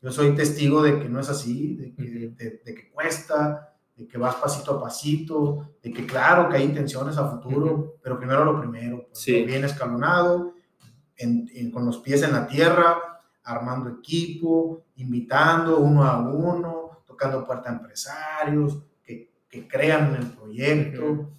yo 0.00 0.12
soy 0.12 0.34
testigo 0.34 0.82
de 0.82 0.98
que 0.98 1.08
no 1.08 1.20
es 1.20 1.28
así, 1.28 1.74
de 1.76 1.94
que, 1.94 2.02
de, 2.64 2.74
que 2.74 2.90
cuesta, 2.90 3.74
de 3.96 4.06
que 4.06 4.18
vas 4.18 4.36
pasito 4.36 4.72
a 4.72 4.80
pasito, 4.80 5.76
de 5.82 5.92
que 5.92 6.06
claro 6.06 6.48
que 6.48 6.56
hay 6.56 6.64
intenciones 6.64 7.16
a 7.16 7.30
futuro, 7.30 7.96
pero 8.02 8.18
primero 8.18 8.44
lo 8.44 8.60
primero, 8.60 9.06
pues, 9.08 9.24
bien 9.26 9.64
escalonado, 9.64 10.54
con 11.72 11.86
los 11.86 11.98
pies 11.98 12.22
en 12.22 12.32
la 12.32 12.46
tierra, 12.46 12.98
armando 13.42 13.90
equipo, 13.90 14.84
invitando 14.96 15.78
uno 15.78 16.04
a 16.04 16.18
uno, 16.18 17.02
tocando 17.06 17.46
puerta 17.46 17.70
a 17.70 17.74
empresarios, 17.74 18.78
que, 19.02 19.32
que 19.48 19.66
crean 19.66 20.14
en 20.14 20.22
el 20.22 20.30
proyecto, 20.32 21.30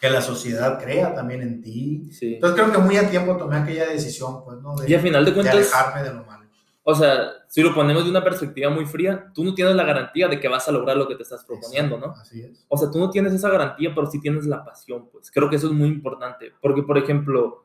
que 0.00 0.10
la 0.10 0.20
sociedad 0.20 0.80
crea 0.80 1.14
también 1.14 1.42
en 1.42 1.60
ti. 1.60 2.10
Entonces 2.20 2.60
creo 2.60 2.72
que 2.72 2.78
muy 2.78 2.96
a 2.96 3.08
tiempo 3.08 3.36
tomé 3.36 3.56
aquella 3.56 3.86
decisión, 3.88 4.44
pues, 4.44 4.58
¿no? 4.58 4.76
De, 4.76 4.88
y 4.90 4.94
al 4.94 5.00
final 5.00 5.24
de 5.24 5.34
cuentas, 5.34 5.54
alejarme 5.54 6.02
de 6.02 6.14
lo 6.14 6.24
malo. 6.24 6.48
o 6.82 6.94
sea, 6.94 7.30
si 7.48 7.62
lo 7.62 7.74
ponemos 7.74 8.04
de 8.04 8.10
una 8.10 8.22
perspectiva 8.22 8.70
muy 8.70 8.84
fría, 8.84 9.32
tú 9.34 9.42
no 9.42 9.54
tienes 9.54 9.74
la 9.74 9.82
garantía 9.82 10.28
de 10.28 10.38
que 10.38 10.48
vas 10.48 10.68
a 10.68 10.72
lograr 10.72 10.96
lo 10.98 11.08
que 11.08 11.14
te 11.14 11.22
estás 11.22 11.44
proponiendo, 11.44 11.98
¿no? 11.98 12.12
Así 12.12 12.42
es. 12.42 12.66
O 12.68 12.76
sea, 12.76 12.90
tú 12.90 12.98
no 12.98 13.08
tienes 13.08 13.32
esa 13.32 13.48
garantía, 13.48 13.92
pero 13.94 14.06
sí 14.06 14.20
tienes 14.20 14.44
la 14.44 14.62
pasión, 14.62 15.08
pues. 15.10 15.30
Creo 15.30 15.48
que 15.48 15.56
eso 15.56 15.68
es 15.68 15.72
muy 15.72 15.88
importante. 15.88 16.52
Porque, 16.60 16.82
por 16.82 16.98
ejemplo, 16.98 17.64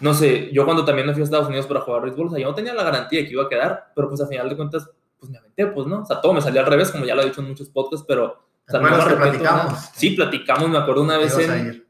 no 0.00 0.14
sé, 0.14 0.52
yo 0.52 0.64
cuando 0.64 0.84
también 0.84 1.08
me 1.08 1.12
fui 1.12 1.22
a 1.22 1.24
Estados 1.24 1.48
Unidos 1.48 1.66
para 1.66 1.80
jugar 1.80 2.02
béisbol, 2.02 2.28
o 2.28 2.30
sea, 2.30 2.38
yo 2.38 2.48
no 2.48 2.54
tenía 2.54 2.74
la 2.74 2.84
garantía 2.84 3.20
de 3.20 3.26
que 3.26 3.32
iba 3.32 3.42
a 3.42 3.48
quedar, 3.48 3.92
pero 3.94 4.08
pues 4.08 4.20
a 4.20 4.28
final 4.28 4.48
de 4.48 4.56
cuentas, 4.56 4.88
pues 5.18 5.32
me 5.32 5.38
aventé, 5.38 5.66
pues, 5.66 5.86
¿no? 5.88 6.02
O 6.02 6.06
sea, 6.06 6.20
todo 6.20 6.32
me 6.32 6.40
salió 6.40 6.60
al 6.60 6.66
revés, 6.66 6.92
como 6.92 7.04
ya 7.04 7.16
lo 7.16 7.22
he 7.22 7.26
dicho 7.26 7.40
en 7.40 7.48
muchos 7.48 7.68
podcasts, 7.68 8.06
pero... 8.06 8.44
O 8.66 8.70
sea, 8.70 8.80
no 8.80 8.84
me 8.84 8.90
¿Te 8.90 9.02
acuerdas 9.02 9.06
que 9.06 9.14
arrepiento 9.14 9.38
de 9.38 9.44
nada. 9.44 9.62
platicamos? 9.64 9.90
Sí, 9.94 10.10
platicamos, 10.10 10.68
me 10.70 10.78
acuerdo 10.78 11.02
una 11.02 11.18
vez 11.18 11.38
en... 11.38 11.84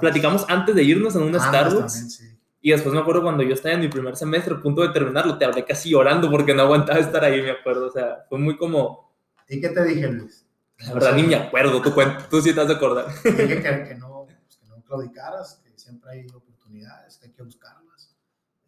Platicamos 0.00 0.44
antes 0.48 0.74
de 0.74 0.82
irnos 0.82 1.16
en 1.16 1.22
un 1.22 1.34
Starbucks. 1.34 1.92
también, 1.92 2.10
sí. 2.10 2.24
Y 2.64 2.70
después 2.70 2.94
me 2.94 3.00
acuerdo 3.00 3.22
cuando 3.22 3.42
yo 3.42 3.54
estaba 3.54 3.74
en 3.74 3.80
mi 3.80 3.88
primer 3.88 4.16
semestre, 4.16 4.54
a 4.54 4.60
punto 4.62 4.82
de 4.82 4.90
terminarlo, 4.90 5.36
te 5.36 5.44
hablé 5.44 5.64
casi 5.64 5.90
llorando 5.90 6.30
porque 6.30 6.54
no 6.54 6.62
aguantaba 6.62 7.00
estar 7.00 7.24
ahí, 7.24 7.42
me 7.42 7.50
acuerdo. 7.50 7.88
O 7.88 7.90
sea, 7.90 8.24
fue 8.28 8.38
muy 8.38 8.56
como, 8.56 9.12
¿Y 9.48 9.60
qué 9.60 9.68
te 9.70 9.84
dije, 9.84 10.06
Luis? 10.08 10.46
la 10.78 10.94
verdad 10.94 11.14
ni 11.14 11.24
me 11.24 11.34
acuerdo, 11.34 11.82
tú, 11.82 11.90
cuen- 11.90 12.16
tú 12.30 12.40
sí 12.40 12.54
te 12.54 12.60
has 12.60 12.68
de 12.68 12.74
acordar. 12.74 13.06
Dije 13.24 13.60
que, 13.62 13.84
que 13.88 13.94
no, 13.96 14.26
pues, 14.26 14.56
que 14.58 14.66
no 14.68 14.80
claudicaras, 14.82 15.60
que 15.64 15.72
siempre 15.76 16.10
hay 16.12 16.26
oportunidades, 16.28 17.18
que 17.18 17.26
hay 17.26 17.32
que 17.32 17.42
buscarlas, 17.42 18.16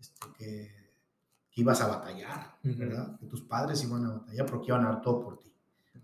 este, 0.01 0.27
que, 0.37 0.75
que 1.53 1.61
ibas 1.61 1.81
a 1.81 1.87
batallar, 1.87 2.57
Ujú. 2.65 2.75
¿verdad? 2.77 3.17
Que 3.19 3.27
tus 3.27 3.43
padres 3.43 3.83
iban 3.85 4.05
a 4.07 4.13
batallar 4.15 4.47
porque 4.47 4.67
iban 4.69 4.85
a 4.85 4.89
dar 4.91 5.03
todo 5.03 5.23
por 5.23 5.39
ti. 5.39 5.53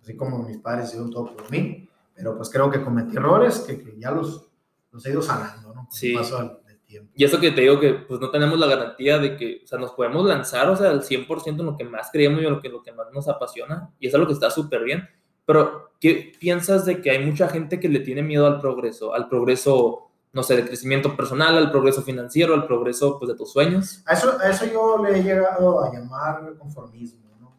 Así 0.00 0.16
como 0.16 0.44
mis 0.44 0.58
padres 0.58 0.86
hicieron 0.88 1.10
todo 1.10 1.34
por 1.36 1.50
mí, 1.50 1.88
pero 2.14 2.36
pues 2.36 2.48
creo 2.50 2.70
que 2.70 2.82
cometí 2.82 3.16
errores 3.16 3.58
que, 3.60 3.82
que 3.82 3.98
ya 3.98 4.10
los, 4.12 4.48
los 4.92 5.04
he 5.04 5.10
ido 5.10 5.20
sanando, 5.22 5.74
¿no? 5.74 5.82
Con 5.86 5.92
Sí. 5.92 6.14
paso 6.14 6.38
del 6.38 6.56
tiempo. 6.90 7.12
Y 7.14 7.24
eso 7.24 7.40
que 7.40 7.52
te 7.52 7.60
digo 7.62 7.78
que 7.78 7.94
pues 7.94 8.20
no 8.20 8.30
tenemos 8.30 8.58
la 8.58 8.66
garantía 8.66 9.18
de 9.18 9.36
que, 9.36 9.62
o 9.64 9.66
sea, 9.66 9.78
nos 9.78 9.92
podemos 9.92 10.26
lanzar, 10.26 10.68
o 10.68 10.76
sea, 10.76 10.90
al 10.90 11.02
100% 11.02 11.60
en 11.60 11.66
lo 11.66 11.76
que 11.76 11.84
más 11.84 12.10
creemos 12.12 12.42
y 12.42 12.46
en 12.46 12.52
lo 12.52 12.60
que, 12.60 12.68
lo 12.68 12.82
que 12.82 12.92
más 12.92 13.06
nos 13.12 13.28
apasiona. 13.28 13.90
Y 13.98 14.08
eso 14.08 14.16
es 14.16 14.20
lo 14.20 14.26
que 14.26 14.34
está 14.34 14.50
súper 14.50 14.82
bien. 14.82 15.08
Pero, 15.46 15.92
¿qué 16.00 16.32
piensas 16.38 16.84
de 16.84 17.00
que 17.00 17.10
hay 17.10 17.24
mucha 17.24 17.48
gente 17.48 17.80
que 17.80 17.88
le 17.88 18.00
tiene 18.00 18.22
miedo 18.22 18.46
al 18.46 18.60
progreso? 18.60 19.14
Al 19.14 19.28
progreso, 19.28 20.10
no 20.32 20.42
sé, 20.42 20.56
de 20.56 20.66
crecimiento 20.66 21.16
personal, 21.16 21.56
al 21.56 21.70
progreso 21.70 22.02
financiero, 22.02 22.54
al 22.54 22.66
progreso, 22.66 23.18
pues, 23.18 23.30
de 23.30 23.36
tus 23.36 23.52
sueños. 23.52 24.02
A 24.06 24.14
eso, 24.14 24.38
a 24.40 24.50
eso 24.50 24.66
yo 24.66 25.02
le 25.02 25.18
he 25.18 25.22
llegado 25.22 25.84
a 25.84 25.92
llamar 25.92 26.54
conformismo, 26.58 27.36
¿no? 27.40 27.56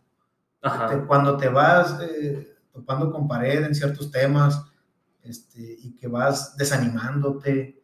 Ajá. 0.61 1.05
Cuando 1.07 1.37
te 1.37 1.49
vas 1.49 1.99
eh, 2.01 2.55
topando 2.71 3.11
con 3.11 3.27
pared 3.27 3.63
en 3.63 3.75
ciertos 3.75 4.11
temas 4.11 4.61
este, 5.23 5.61
y 5.61 5.95
que 5.95 6.07
vas 6.07 6.55
desanimándote. 6.57 7.80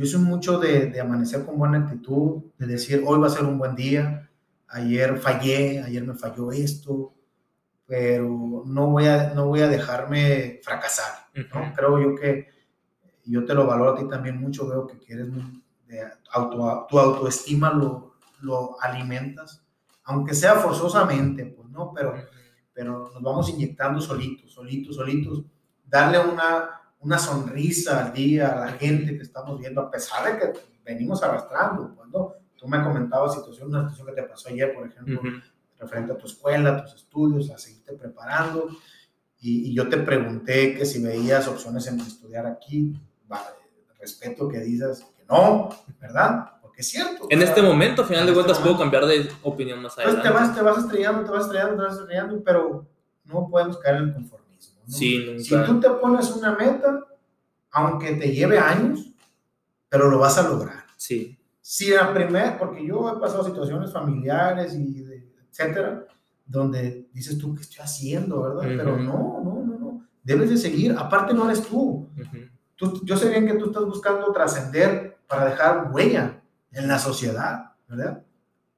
Yo 0.00 0.06
soy 0.06 0.22
mucho 0.22 0.58
de, 0.58 0.86
de 0.86 0.98
amanecer 0.98 1.44
con 1.44 1.58
buena 1.58 1.80
actitud, 1.80 2.44
de 2.56 2.66
decir, 2.66 3.04
hoy 3.06 3.18
va 3.18 3.26
a 3.26 3.30
ser 3.30 3.44
un 3.44 3.58
buen 3.58 3.74
día, 3.74 4.30
ayer 4.68 5.18
fallé, 5.18 5.82
ayer 5.82 6.02
me 6.06 6.14
falló 6.14 6.52
esto, 6.52 7.12
pero 7.84 8.62
no 8.64 8.86
voy 8.86 9.04
a, 9.08 9.34
no 9.34 9.48
voy 9.48 9.60
a 9.60 9.68
dejarme 9.68 10.58
fracasar. 10.64 11.26
¿no? 11.34 11.42
Ujú. 11.42 11.74
Creo 11.76 12.00
yo 12.00 12.14
que 12.14 12.48
yo 13.26 13.44
te 13.44 13.52
lo 13.52 13.66
valoro 13.66 13.92
a 13.92 13.96
ti 13.98 14.08
también 14.08 14.40
mucho, 14.40 14.66
veo 14.66 14.86
que 14.86 14.96
quieres 14.96 15.28
de 15.86 16.02
auto, 16.32 16.86
tu 16.88 16.98
autoestima 16.98 17.70
lo, 17.70 18.14
lo 18.40 18.80
alimentas, 18.80 19.62
aunque 20.04 20.32
sea 20.32 20.54
forzosamente, 20.54 21.44
pues 21.44 21.68
no, 21.68 21.92
pero 21.92 22.14
pero 22.72 23.10
nos 23.12 23.22
vamos 23.22 23.50
inyectando 23.50 24.00
solitos, 24.00 24.50
solitos, 24.50 24.96
solitos, 24.96 25.44
darle 25.84 26.20
una, 26.20 26.79
una 27.00 27.18
sonrisa 27.18 28.06
al 28.06 28.12
día 28.12 28.52
a 28.52 28.66
la 28.66 28.72
gente 28.72 29.16
que 29.16 29.22
estamos 29.22 29.58
viendo, 29.58 29.80
a 29.80 29.90
pesar 29.90 30.24
de 30.32 30.38
que 30.38 30.58
venimos 30.84 31.22
arrastrando. 31.22 31.94
Cuando 31.96 32.36
tú 32.56 32.68
me 32.68 32.82
comentabas 32.82 33.34
situación, 33.34 33.68
una 33.68 33.88
situación 33.90 34.06
que 34.14 34.22
te 34.22 34.28
pasó 34.28 34.48
ayer, 34.50 34.74
por 34.74 34.86
ejemplo, 34.86 35.20
Ujú. 35.20 35.30
referente 35.78 36.12
a 36.12 36.18
tu 36.18 36.26
escuela, 36.26 36.70
a 36.70 36.82
tus 36.84 36.94
estudios, 36.94 37.50
a 37.50 37.58
seguirte 37.58 37.94
preparando, 37.94 38.68
y, 39.42 39.70
y 39.70 39.74
yo 39.74 39.88
te 39.88 39.96
pregunté 39.96 40.76
que 40.76 40.84
si 40.84 41.02
veías 41.02 41.48
opciones 41.48 41.86
en 41.86 41.98
estudiar 42.00 42.46
aquí, 42.46 42.94
va, 43.32 43.42
respeto 43.98 44.48
que 44.48 44.58
digas 44.60 45.06
que 45.16 45.24
no, 45.24 45.70
¿verdad? 45.98 46.52
Porque 46.60 46.82
es 46.82 46.88
cierto. 46.88 47.26
En 47.30 47.38
o 47.38 47.40
sea, 47.40 47.48
este 47.50 47.62
momento, 47.62 48.02
a 48.02 48.04
final 48.06 48.26
de 48.26 48.32
en 48.32 48.38
este 48.38 48.44
cuentas, 48.46 48.58
puedo 48.62 48.74
momento. 48.74 48.98
cambiar 48.98 49.06
de 49.06 49.30
opinión 49.42 49.80
más 49.82 49.94
Pues 49.94 50.06
adelante. 50.06 50.28
te 50.28 50.34
vas, 50.34 50.54
te 50.54 50.62
vas 50.62 50.78
estrellando, 50.78 51.24
te 51.24 51.30
vas 51.30 51.42
estrellando, 51.44 51.76
te 51.76 51.82
vas 51.82 51.98
estrellando, 51.98 52.42
pero 52.44 52.86
no 53.24 53.48
podemos 53.48 53.78
caer 53.78 53.96
en 53.96 54.02
el 54.04 54.12
conformismo. 54.14 54.39
Sí, 54.90 55.24
nunca. 55.26 55.42
Si 55.42 55.64
tú 55.66 55.80
te 55.80 55.90
pones 55.90 56.30
una 56.32 56.56
meta, 56.56 57.04
aunque 57.72 58.14
te 58.14 58.32
lleve 58.32 58.58
años, 58.58 59.12
pero 59.88 60.10
lo 60.10 60.18
vas 60.18 60.38
a 60.38 60.48
lograr. 60.48 60.84
Sí. 60.96 61.38
Si 61.60 61.90
la 61.90 62.12
primera, 62.12 62.58
porque 62.58 62.84
yo 62.86 63.08
he 63.16 63.20
pasado 63.20 63.44
situaciones 63.44 63.92
familiares 63.92 64.74
y 64.74 65.00
de- 65.02 65.28
etcétera, 65.50 66.04
donde 66.46 67.08
dices 67.12 67.38
tú, 67.38 67.54
¿qué 67.54 67.62
estoy 67.62 67.80
haciendo, 67.84 68.42
verdad? 68.42 68.66
Ujú. 68.66 68.76
Pero 68.76 68.96
no, 68.96 69.40
no, 69.44 69.64
no, 69.64 69.78
no. 69.78 70.06
Debes 70.22 70.50
de 70.50 70.56
seguir. 70.56 70.94
Aparte 70.98 71.32
no 71.34 71.44
eres 71.46 71.62
tú. 71.66 72.08
Ujú. 72.18 72.38
tú 72.76 73.00
yo 73.04 73.16
sé 73.16 73.28
bien 73.28 73.46
que 73.46 73.54
tú 73.54 73.66
estás 73.66 73.84
buscando 73.84 74.32
trascender 74.32 75.18
para 75.28 75.44
dejar 75.50 75.90
huella 75.92 76.40
en 76.72 76.88
la 76.88 76.98
sociedad, 76.98 77.72
¿verdad? 77.86 78.22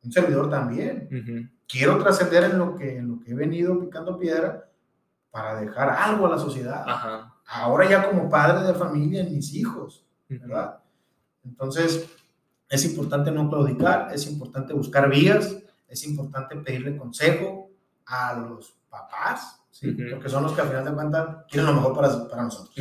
Un 0.04 0.10
servidor 0.12 0.50
también 0.50 1.08
Ujú. 1.10 1.48
quiero 1.68 1.98
trascender 1.98 2.44
en 2.44 2.58
lo 2.58 2.74
que 2.76 2.96
en 2.98 3.08
lo 3.08 3.20
que 3.20 3.30
he 3.30 3.34
venido 3.34 3.78
picando 3.78 4.18
piedra 4.18 4.68
para 5.32 5.60
dejar 5.60 5.90
algo 5.90 6.26
a 6.26 6.30
la 6.30 6.38
sociedad. 6.38 6.84
Ajá. 6.86 7.34
Ahora 7.46 7.88
ya 7.88 8.08
como 8.08 8.30
padre 8.30 8.64
de 8.68 8.74
familia 8.74 9.22
en 9.22 9.34
mis 9.34 9.52
hijos. 9.54 10.06
¿verdad? 10.28 10.78
Entonces, 11.44 12.08
es 12.68 12.84
importante 12.84 13.30
no 13.30 13.50
claudicar, 13.50 14.10
es 14.14 14.26
importante 14.30 14.72
buscar 14.72 15.10
vías, 15.10 15.58
es 15.88 16.06
importante 16.06 16.56
pedirle 16.56 16.96
consejo 16.96 17.70
a 18.06 18.34
los 18.34 18.74
papás, 18.88 19.60
¿sí? 19.70 19.90
Ujú. 19.90 20.02
porque 20.12 20.28
son 20.28 20.44
los 20.44 20.52
que 20.52 20.60
al 20.60 20.68
final 20.68 20.84
de 20.84 20.92
cuentas 20.92 21.36
quieren 21.50 21.66
lo 21.66 21.74
mejor 21.74 21.94
para, 21.94 22.28
para 22.28 22.42
nosotros. 22.44 22.74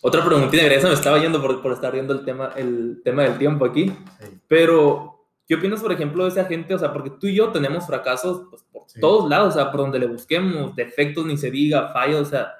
Otra 0.00 0.24
preguntita, 0.24 0.64
Gresa, 0.64 0.88
me 0.88 0.94
estaba 0.94 1.18
yendo 1.18 1.40
por, 1.40 1.62
por 1.62 1.72
estar 1.72 1.92
viendo 1.92 2.12
el 2.12 2.24
tema, 2.24 2.52
el 2.56 3.02
tema 3.04 3.22
del 3.22 3.38
tiempo 3.38 3.64
aquí. 3.64 3.88
Sí. 4.20 4.40
Pero, 4.48 5.11
¿qué 5.46 5.54
opinas, 5.56 5.80
por 5.82 5.92
ejemplo, 5.92 6.24
de 6.24 6.30
esa 6.30 6.44
gente? 6.44 6.74
O 6.74 6.78
sea, 6.78 6.92
porque 6.92 7.10
tú 7.10 7.26
y 7.26 7.34
yo 7.36 7.50
tenemos 7.50 7.86
fracasos 7.86 8.46
pues, 8.50 8.62
por 8.70 8.82
Sí. 8.86 9.00
todos 9.00 9.28
lados, 9.28 9.54
o 9.54 9.58
sea, 9.58 9.70
por 9.70 9.80
donde 9.80 9.98
le 9.98 10.06
busquemos, 10.06 10.74
defectos 10.76 11.24
ni 11.26 11.36
se 11.36 11.50
diga, 11.50 11.88
fallos, 11.92 12.22
o 12.28 12.30
sea, 12.30 12.52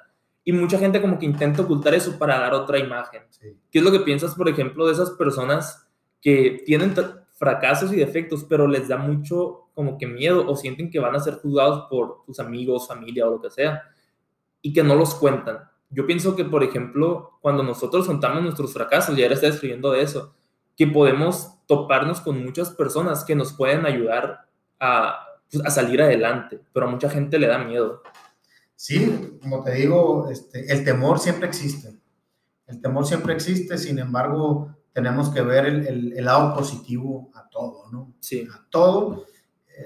y 0.43 0.51
mucha 0.51 0.77
gente 0.77 1.01
como 1.01 1.17
que 1.19 1.25
intenta 1.25 1.61
ocultar 1.61 1.93
eso 1.93 2.17
para 2.17 2.39
dar 2.39 2.53
otra 2.53 2.77
imagen. 2.79 3.21
Sí. 3.29 3.57
¿Qué 3.71 3.79
es 3.79 3.85
lo 3.85 3.91
que 3.91 3.99
piensas, 4.01 4.35
por 4.35 4.49
ejemplo, 4.49 4.85
de 4.87 4.93
esas 4.93 5.11
personas 5.11 5.87
que 6.21 6.63
tienen 6.65 6.93
fracasos 7.33 7.91
y 7.93 7.97
defectos, 7.97 8.45
pero 8.45 8.67
les 8.67 8.87
da 8.87 8.97
mucho 8.97 9.69
como 9.73 9.97
que 9.97 10.05
miedo 10.07 10.45
o 10.47 10.55
sienten 10.55 10.89
que 10.91 10.99
van 10.99 11.15
a 11.15 11.19
ser 11.19 11.35
juzgados 11.35 11.87
por 11.89 12.19
sus 12.25 12.39
amigos, 12.39 12.87
familia 12.87 13.27
o 13.27 13.31
lo 13.31 13.41
que 13.41 13.49
sea, 13.49 13.83
y 14.61 14.71
que 14.73 14.83
no 14.83 14.95
los 14.95 15.15
cuentan? 15.15 15.59
Yo 15.89 16.05
pienso 16.07 16.35
que, 16.35 16.45
por 16.45 16.63
ejemplo, 16.63 17.37
cuando 17.41 17.61
nosotros 17.63 18.07
contamos 18.07 18.41
nuestros 18.43 18.73
fracasos, 18.73 19.15
ya 19.15 19.25
ahora 19.25 19.35
está 19.35 19.47
escribiendo 19.47 19.91
de 19.91 20.01
eso, 20.01 20.33
que 20.75 20.87
podemos 20.87 21.53
toparnos 21.67 22.21
con 22.21 22.43
muchas 22.43 22.69
personas 22.71 23.23
que 23.23 23.35
nos 23.35 23.53
pueden 23.53 23.85
ayudar 23.85 24.47
a, 24.79 25.25
pues, 25.51 25.65
a 25.65 25.69
salir 25.69 26.01
adelante, 26.01 26.59
pero 26.73 26.87
a 26.87 26.91
mucha 26.91 27.09
gente 27.09 27.37
le 27.39 27.47
da 27.47 27.57
miedo. 27.59 28.01
Sí, 28.75 29.37
como 29.41 29.63
te 29.63 29.71
digo, 29.75 30.29
este, 30.29 30.71
el 30.71 30.83
temor 30.83 31.19
siempre 31.19 31.47
existe. 31.47 31.93
El 32.67 32.81
temor 32.81 33.05
siempre 33.05 33.33
existe, 33.33 33.77
sin 33.77 33.99
embargo, 33.99 34.75
tenemos 34.93 35.29
que 35.29 35.41
ver 35.41 35.65
el, 35.65 35.87
el- 35.87 36.13
el 36.17 36.25
lado 36.25 36.53
positivo 36.55 37.31
a 37.35 37.47
todo, 37.49 37.89
¿no? 37.91 38.13
Sí. 38.19 38.47
A 38.51 38.65
todo. 38.69 39.25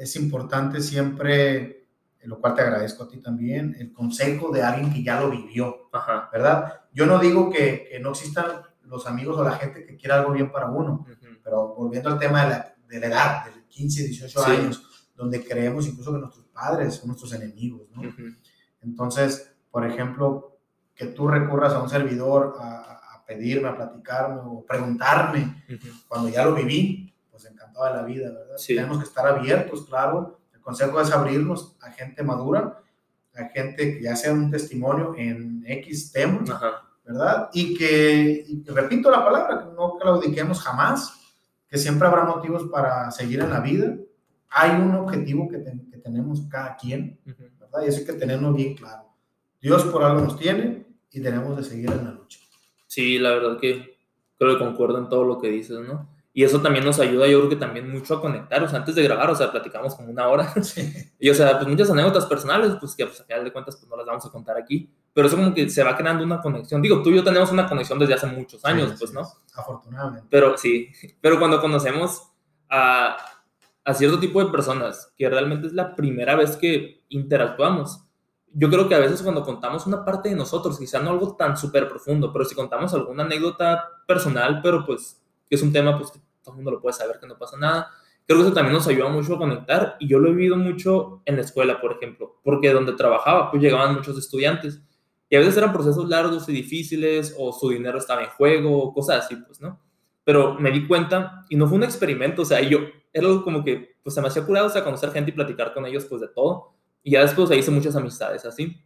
Es 0.02 0.16
importante 0.16 0.82
siempre, 0.82 1.86
lo 2.24 2.40
cual 2.42 2.56
te 2.56 2.62
agradezco 2.62 3.04
a 3.04 3.08
ti 3.08 3.18
también, 3.20 3.76
el 3.80 3.94
consejo 3.94 4.52
de 4.52 4.64
alguien 4.64 4.92
que 4.94 5.04
ya 5.04 5.20
lo 5.22 5.30
vivió, 5.30 5.90
Ajá. 5.94 6.30
¿verdad? 6.32 6.82
Yo 6.94 7.06
no 7.06 7.20
digo 7.20 7.50
que, 7.50 7.88
que 7.90 8.00
no 8.00 8.12
existan 8.12 8.48
los 8.88 9.06
amigos 9.08 9.38
o 9.38 9.44
la 9.44 9.54
gente 9.58 9.86
que 9.86 9.96
quiera 9.98 10.20
algo 10.20 10.32
bien 10.32 10.52
para 10.52 10.68
uno, 10.70 11.06
Ujú. 11.10 11.36
pero 11.44 11.76
volviendo 11.76 12.10
al 12.10 12.20
tema 12.20 12.44
de 12.44 12.50
la, 12.50 12.76
de 12.88 13.00
la 13.00 13.08
edad, 13.08 13.46
de 13.46 13.52
15, 13.68 14.04
18 14.04 14.40
Sí. 14.44 14.52
años, 14.52 15.10
donde 15.16 15.44
creemos 15.46 15.88
incluso 15.88 16.14
que 16.14 16.20
nuestros 16.20 16.46
padres 16.48 16.96
son 16.96 17.08
nuestros 17.08 17.34
enemigos, 17.34 17.88
¿no? 17.92 18.02
Entonces, 18.82 19.52
por 19.72 19.86
ejemplo, 19.86 20.58
que 20.96 21.08
tú 21.08 21.28
recurras 21.28 21.74
a 21.74 21.82
un 21.82 21.90
servidor 21.90 22.56
a, 22.60 23.16
a 23.16 23.26
pedirme, 23.26 23.68
a 23.70 23.76
platicarme 23.76 24.42
o 24.44 24.66
preguntarme 24.66 25.64
cuando 26.08 26.30
ya 26.30 26.46
lo 26.46 26.54
viví, 26.56 27.14
pues 27.30 27.46
encantado 27.46 27.86
de 27.86 27.94
la 27.94 28.04
vida, 28.04 28.30
¿verdad? 28.32 28.58
Sí. 28.58 28.76
Tenemos 28.76 28.98
que 29.00 29.04
estar 29.06 29.28
abiertos, 29.28 29.86
claro. 29.86 30.40
El 30.54 30.62
consejo 30.62 31.00
es 31.02 31.12
abrirnos 31.12 31.76
a 31.82 31.92
gente 31.92 32.24
madura, 32.24 32.82
a 33.36 33.44
gente 33.50 33.96
que 33.98 34.02
ya 34.02 34.16
sea 34.16 34.34
un 34.34 34.50
testimonio 34.50 35.14
en 35.18 35.64
X 35.68 36.12
tema, 36.12 36.44
Ajá. 36.50 36.87
¿Verdad? 37.08 37.50
Y 37.54 37.74
que, 37.76 38.46
y 38.48 38.64
repito 38.70 39.10
la 39.10 39.24
palabra, 39.24 39.60
que 39.60 39.76
no 39.76 39.98
claudiquemos 39.98 40.62
jamás, 40.62 41.14
que 41.70 41.78
siempre 41.78 42.08
habrá 42.08 42.24
motivos 42.26 42.64
para 42.72 43.10
seguir 43.12 43.40
en 43.40 43.50
la 43.50 43.60
vida. 43.62 43.96
Hay 44.50 44.72
un 44.80 44.94
objetivo 44.96 45.48
que, 45.50 45.58
te- 45.60 45.82
que 45.92 45.98
tenemos 45.98 46.42
cada 46.50 46.76
quien. 46.76 47.20
¿verdad? 47.26 47.82
Y 47.86 47.88
eso 47.90 48.00
hay 48.00 48.06
que 48.06 48.14
tenerlo 48.14 48.54
bien 48.54 48.76
claro. 48.76 49.04
Dios 49.62 49.84
por 49.86 50.04
algo 50.04 50.22
nos 50.22 50.38
tiene 50.38 50.86
y 51.12 51.22
tenemos 51.22 51.58
de 51.58 51.64
seguir 51.64 51.92
en 51.92 52.06
la 52.06 52.12
lucha. 52.12 52.40
Sí, 52.86 53.20
la 53.20 53.32
verdad 53.32 53.60
que 53.60 53.98
creo 54.38 54.54
que 54.58 54.64
concuerdo 54.64 54.98
en 55.00 55.10
todo 55.10 55.24
lo 55.24 55.40
que 55.40 55.50
dices, 55.50 55.80
¿no? 55.80 56.10
Y 56.34 56.44
eso 56.44 56.62
también 56.62 56.86
nos 56.86 57.00
ayuda, 57.00 57.26
yo 57.28 57.40
creo 57.40 57.50
que 57.50 57.56
también 57.56 57.92
mucho 57.92 58.14
a 58.16 58.22
conectar. 58.22 58.62
O 58.62 58.68
sea, 58.70 58.78
antes 58.80 58.94
de 58.94 59.02
grabar, 59.02 59.30
o 59.32 59.36
sea, 59.36 59.52
platicamos 59.52 59.96
como 59.96 60.12
una 60.12 60.28
hora. 60.28 60.54
Y, 61.20 61.30
o 61.32 61.34
sea, 61.34 61.58
pues 61.58 61.68
muchas 61.68 61.90
anécdotas 61.90 62.28
personales, 62.28 62.74
pues 62.80 62.96
que 62.96 63.08
pues, 63.08 63.20
a 63.20 63.24
final 63.24 63.44
de 63.44 63.52
cuentas, 63.52 63.76
pues 63.76 63.90
no 63.90 63.98
las 63.98 64.06
vamos 64.06 64.24
a 64.26 64.30
contar 64.30 64.56
aquí. 64.56 64.88
Pero 65.18 65.30
eso 65.30 65.36
como 65.36 65.52
que 65.52 65.68
se 65.68 65.84
va 65.84 65.98
creando 65.98 66.24
una 66.24 66.40
conexión. 66.40 66.80
Digo, 66.80 67.02
tú 67.02 67.10
y 67.10 67.16
yo 67.16 67.24
tenemos 67.24 67.52
una 67.52 67.68
conexión 67.68 67.98
desde 67.98 68.14
hace 68.14 68.28
muchos 68.28 68.64
años, 68.64 68.94
pues, 69.00 69.12
¿no? 69.14 69.24
Afortunadamente. 69.56 70.28
Pero 70.30 70.56
sí, 70.60 70.92
pero 71.22 71.40
cuando 71.40 71.60
conocemos 71.60 72.22
a, 72.70 73.18
a 73.84 73.94
cierto 73.96 74.20
tipo 74.20 74.46
de 74.46 74.52
personas, 74.52 75.12
que 75.18 75.28
realmente 75.28 75.66
es 75.66 75.74
la 75.74 75.96
primera 75.96 76.36
vez 76.36 76.56
que 76.56 77.04
interactuamos, 77.10 78.04
yo 78.54 78.70
creo 78.70 78.88
que 78.88 78.94
a 78.94 79.00
veces 79.00 79.24
cuando 79.24 79.44
contamos 79.44 79.88
una 79.88 80.06
parte 80.06 80.30
de 80.30 80.36
nosotros, 80.36 80.78
quizá 80.78 81.00
no 81.00 81.10
algo 81.10 81.36
tan 81.36 81.58
súper 81.58 81.90
profundo, 81.90 82.32
pero 82.32 82.46
si 82.46 82.54
contamos 82.54 82.94
alguna 82.94 83.24
anécdota 83.24 83.90
personal, 84.06 84.62
pero 84.62 84.86
pues 84.86 85.20
que 85.50 85.56
es 85.56 85.64
un 85.64 85.74
tema 85.74 85.98
pues 85.98 86.12
que 86.12 86.20
todo 86.44 86.52
el 86.52 86.58
mundo 86.58 86.70
lo 86.70 86.80
puede 86.80 86.94
saber, 86.94 87.20
que 87.20 87.26
no 87.26 87.40
pasa 87.40 87.58
nada. 87.58 87.90
Creo 88.28 88.38
que 88.38 88.46
eso 88.46 88.54
también 88.54 88.76
nos 88.76 88.88
ayuda 88.88 89.10
mucho 89.10 89.34
a 89.34 89.40
conectar 89.40 89.96
y 90.00 90.08
yo 90.08 90.20
lo 90.20 90.30
he 90.30 90.34
vivido 90.34 90.58
mucho 90.58 91.24
en 91.26 91.38
la 91.38 91.42
escuela, 91.42 91.82
por 91.82 91.94
ejemplo, 91.94 92.40
porque 92.44 92.72
donde 92.72 92.94
trabajaba, 92.94 93.50
pues 93.50 93.64
llegaban 93.64 93.96
muchos 93.96 94.16
estudiantes 94.16 94.84
y 95.30 95.36
a 95.36 95.40
veces 95.40 95.58
eran 95.58 95.74
procesos 95.74 96.08
largos 96.08 96.48
y 96.48 96.54
difíciles 96.54 97.36
o 97.38 97.52
su 97.52 97.70
dinero 97.70 97.98
estaba 97.98 98.24
en 98.24 98.30
juego, 98.30 98.94
cosas 98.94 99.26
así, 99.26 99.36
pues, 99.36 99.60
¿no? 99.60 99.82
Pero 100.24 100.56
me 100.56 100.72
di 100.72 100.88
cuenta 100.88 101.46
y 101.50 101.56
no 101.56 101.68
fue 101.68 101.78
un 101.78 101.84
experimento, 101.84 102.42
o 102.42 102.46
sea, 102.46 102.62
yo 102.62 102.80
era 103.12 103.28
algo 103.28 103.44
como 103.44 103.64
que, 103.64 103.98
pues, 104.04 104.14
se 104.14 104.22
me 104.22 104.28
hacía 104.28 104.46
curado, 104.46 104.68
o 104.68 104.70
sea, 104.70 104.84
conocer 104.84 105.12
gente 105.12 105.32
y 105.32 105.34
platicar 105.34 105.74
con 105.74 105.86
ellos, 105.86 106.06
pues, 106.06 106.22
de 106.22 106.28
todo. 106.30 106.76
Y 107.04 107.12
ya 107.12 107.22
después 107.22 107.50
ahí 107.50 107.60
hice 107.60 107.72
muchas 107.72 107.96
amistades 107.96 108.46
así. 108.46 108.84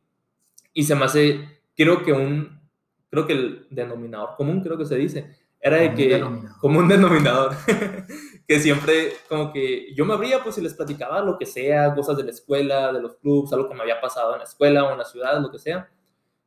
Y 0.73 0.83
se 0.83 0.95
me 0.95 1.05
hace, 1.05 1.61
creo 1.75 2.03
que 2.03 2.13
un, 2.13 2.61
creo 3.09 3.27
que 3.27 3.33
el 3.33 3.67
denominador 3.69 4.35
común, 4.35 4.61
creo 4.61 4.77
que 4.77 4.85
se 4.85 4.95
dice, 4.95 5.35
era 5.59 5.77
de 5.77 5.93
que, 5.93 6.23
como 6.59 6.79
un 6.79 6.87
denominador, 6.87 7.55
que 8.47 8.59
siempre 8.59 9.13
como 9.29 9.53
que 9.53 9.93
yo 9.93 10.05
me 10.05 10.13
abría 10.13 10.43
pues 10.43 10.57
y 10.57 10.61
les 10.61 10.73
platicaba 10.73 11.21
lo 11.21 11.37
que 11.37 11.45
sea, 11.45 11.93
cosas 11.93 12.17
de 12.17 12.23
la 12.23 12.31
escuela, 12.31 12.91
de 12.91 13.01
los 13.01 13.15
clubs, 13.17 13.53
algo 13.53 13.69
que 13.69 13.75
me 13.75 13.81
había 13.81 14.01
pasado 14.01 14.33
en 14.33 14.39
la 14.39 14.45
escuela 14.45 14.85
o 14.85 14.91
en 14.91 14.97
la 14.97 15.05
ciudad, 15.05 15.39
lo 15.39 15.51
que 15.51 15.59
sea. 15.59 15.87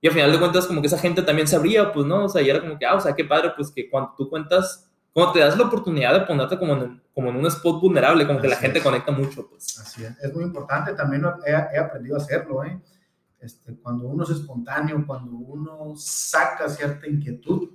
Y 0.05 0.07
al 0.07 0.13
final 0.13 0.33
de 0.33 0.39
cuentas 0.39 0.67
como 0.67 0.83
que 0.83 0.87
esa 0.87 0.99
gente 0.99 1.23
también 1.23 1.49
se 1.49 1.57
abría, 1.57 1.91
pues, 1.91 2.05
¿no? 2.05 2.27
O 2.27 2.29
sea, 2.29 2.43
y 2.43 2.51
era 2.51 2.61
como 2.61 2.79
que, 2.79 2.85
ah, 2.85 2.95
o 2.95 3.01
sea, 3.01 3.15
qué 3.15 3.25
padre, 3.25 3.53
pues 3.57 3.71
que 3.71 3.89
cuando 3.89 4.13
tú 4.19 4.29
cuentas, 4.29 4.87
cuando 5.15 5.33
te 5.33 5.41
das 5.41 5.57
la 5.57 5.65
oportunidad 5.65 6.13
de 6.13 6.27
ponerte 6.27 6.59
como 6.59 6.75
en, 6.75 7.03
como 7.15 7.31
en 7.31 7.37
un 7.37 7.47
spot 7.47 7.81
vulnerable, 7.81 8.27
como 8.27 8.39
que 8.39 8.49
la 8.49 8.57
gente 8.57 8.83
conecta 8.83 9.13
mucho, 9.13 9.49
pues. 9.49 9.79
Así 9.79 10.05
es, 10.05 10.15
es 10.23 10.35
muy 10.35 10.45
importante, 10.45 10.93
también 10.93 11.25
he, 11.47 11.53
he 11.53 11.79
aprendido 11.79 12.17
a 12.17 12.19
hacerlo, 12.19 12.63
¿eh? 12.65 12.79
Este, 13.41 13.75
cuando 13.77 14.07
uno 14.07 14.25
es 14.25 14.31
espontáneo, 14.31 15.03
cuando 15.07 15.39
uno 15.39 15.95
saca 15.97 16.69
cierta 16.69 17.07
inquietud, 17.07 17.71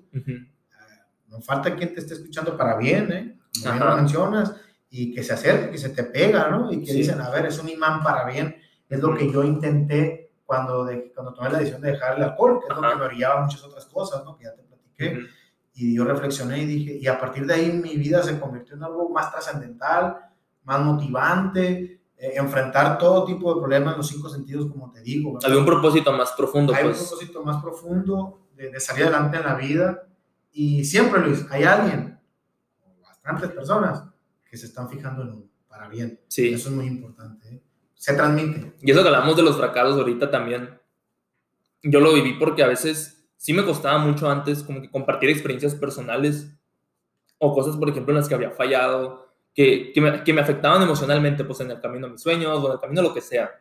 no 1.29 1.41
falta 1.41 1.75
quien 1.75 1.95
te 1.95 2.01
esté 2.01 2.13
escuchando 2.13 2.55
para 2.55 2.77
bien, 2.77 3.11
¿eh? 3.11 3.39
Como 3.63 3.73
bien 3.73 3.87
lo 3.87 3.95
mencionas, 3.95 4.53
y 4.91 5.15
que 5.15 5.23
se 5.23 5.33
acerque, 5.33 5.71
que 5.71 5.79
se 5.79 5.89
te 5.89 6.03
pega, 6.03 6.47
¿no? 6.51 6.71
Y 6.71 6.83
que 6.83 6.93
dicen, 6.93 7.19
a 7.21 7.31
ver, 7.31 7.47
es 7.47 7.57
un 7.57 7.69
imán 7.69 8.03
para 8.03 8.23
bien. 8.25 8.55
Es 8.87 8.99
lo 8.99 9.17
que 9.17 9.31
yo 9.31 9.43
intenté 9.43 10.28
cuando, 10.49 10.83
de, 10.83 11.11
cuando 11.13 11.31
tomé 11.31 11.51
la 11.51 11.59
decisión 11.59 11.79
de 11.79 11.91
dejar 11.91 12.17
el 12.17 12.23
alcohol, 12.23 12.59
que 12.59 12.73
es 12.73 12.75
lo 12.75 12.89
que 12.89 12.95
me 12.95 13.03
orillaba 13.03 13.41
muchas 13.41 13.63
otras 13.63 13.85
cosas, 13.85 14.25
¿no? 14.25 14.35
Que 14.35 14.45
ya 14.45 14.55
te 14.55 14.63
platiqué. 14.63 15.27
Y 15.75 15.95
yo 15.95 16.03
reflexioné 16.05 16.63
y 16.63 16.65
dije, 16.65 16.97
y 16.99 17.05
a 17.05 17.19
partir 17.19 17.45
de 17.45 17.53
ahí 17.53 17.71
mi 17.71 17.97
vida 17.97 18.23
se 18.23 18.39
convirtió 18.39 18.75
en 18.75 18.81
algo 18.81 19.09
más 19.09 19.31
trascendental, 19.31 20.17
más 20.63 20.81
motivante, 20.81 22.01
eh, 22.17 22.33
enfrentar 22.33 22.97
todo 22.97 23.25
tipo 23.25 23.53
de 23.53 23.61
problemas 23.61 23.93
en 23.93 23.97
los 23.99 24.07
cinco 24.07 24.27
sentidos, 24.27 24.71
como 24.71 24.91
te 24.91 25.01
digo. 25.01 25.37
Había 25.43 25.59
un 25.59 25.67
propósito 25.67 26.11
más 26.13 26.31
profundo. 26.31 26.73
Hay 26.73 26.83
un 26.83 26.93
pues. 26.93 27.07
propósito 27.07 27.43
más 27.43 27.61
profundo 27.61 28.47
de, 28.55 28.71
de 28.71 28.79
salir 28.79 29.03
adelante 29.03 29.37
en 29.37 29.43
la 29.43 29.53
vida 29.53 30.07
y 30.51 30.83
siempre, 30.83 31.21
Luis, 31.21 31.45
hay 31.51 31.63
alguien, 31.63 32.19
bastantes 33.03 33.51
personas, 33.51 34.03
que 34.49 34.57
se 34.57 34.65
están 34.65 34.89
fijando 34.89 35.21
en 35.21 35.29
uno 35.29 35.49
para 35.67 35.87
bien. 35.87 36.19
Sí. 36.27 36.51
Eso 36.51 36.69
es 36.69 36.75
muy 36.75 36.87
importante. 36.87 37.38
Se 37.99 38.13
transmite. 38.13 38.73
Y 38.81 38.91
eso 38.91 39.01
que 39.01 39.09
hablamos 39.09 39.35
de 39.35 39.43
los 39.43 39.57
fracasos 39.57 39.97
ahorita 39.97 40.31
también, 40.31 40.79
yo 41.83 41.99
lo 41.99 42.13
viví 42.13 42.35
porque 42.39 42.63
a 42.63 42.67
veces 42.67 43.29
sí 43.35 43.51
me 43.51 43.65
costaba 43.65 43.97
mucho 43.97 44.29
antes 44.29 44.63
como 44.63 44.81
que 44.81 44.89
compartir 44.89 45.29
experiencias 45.29 45.75
personales 45.75 46.49
o 47.39 47.53
cosas, 47.53 47.75
por 47.75 47.89
ejemplo, 47.89 48.13
en 48.13 48.19
las 48.19 48.29
que 48.29 48.35
había 48.35 48.51
fallado, 48.51 49.27
que, 49.53 49.91
que, 49.93 49.99
me, 49.99 50.23
que 50.23 50.31
me 50.31 50.39
afectaban 50.39 50.81
emocionalmente, 50.81 51.43
pues 51.43 51.59
en 51.59 51.71
el 51.71 51.81
camino 51.81 52.07
a 52.07 52.09
mis 52.09 52.21
sueños 52.21 52.57
o 52.63 52.67
en 52.67 52.71
el 52.71 52.79
camino 52.79 53.01
a 53.01 53.03
lo 53.03 53.13
que 53.13 53.19
sea. 53.19 53.51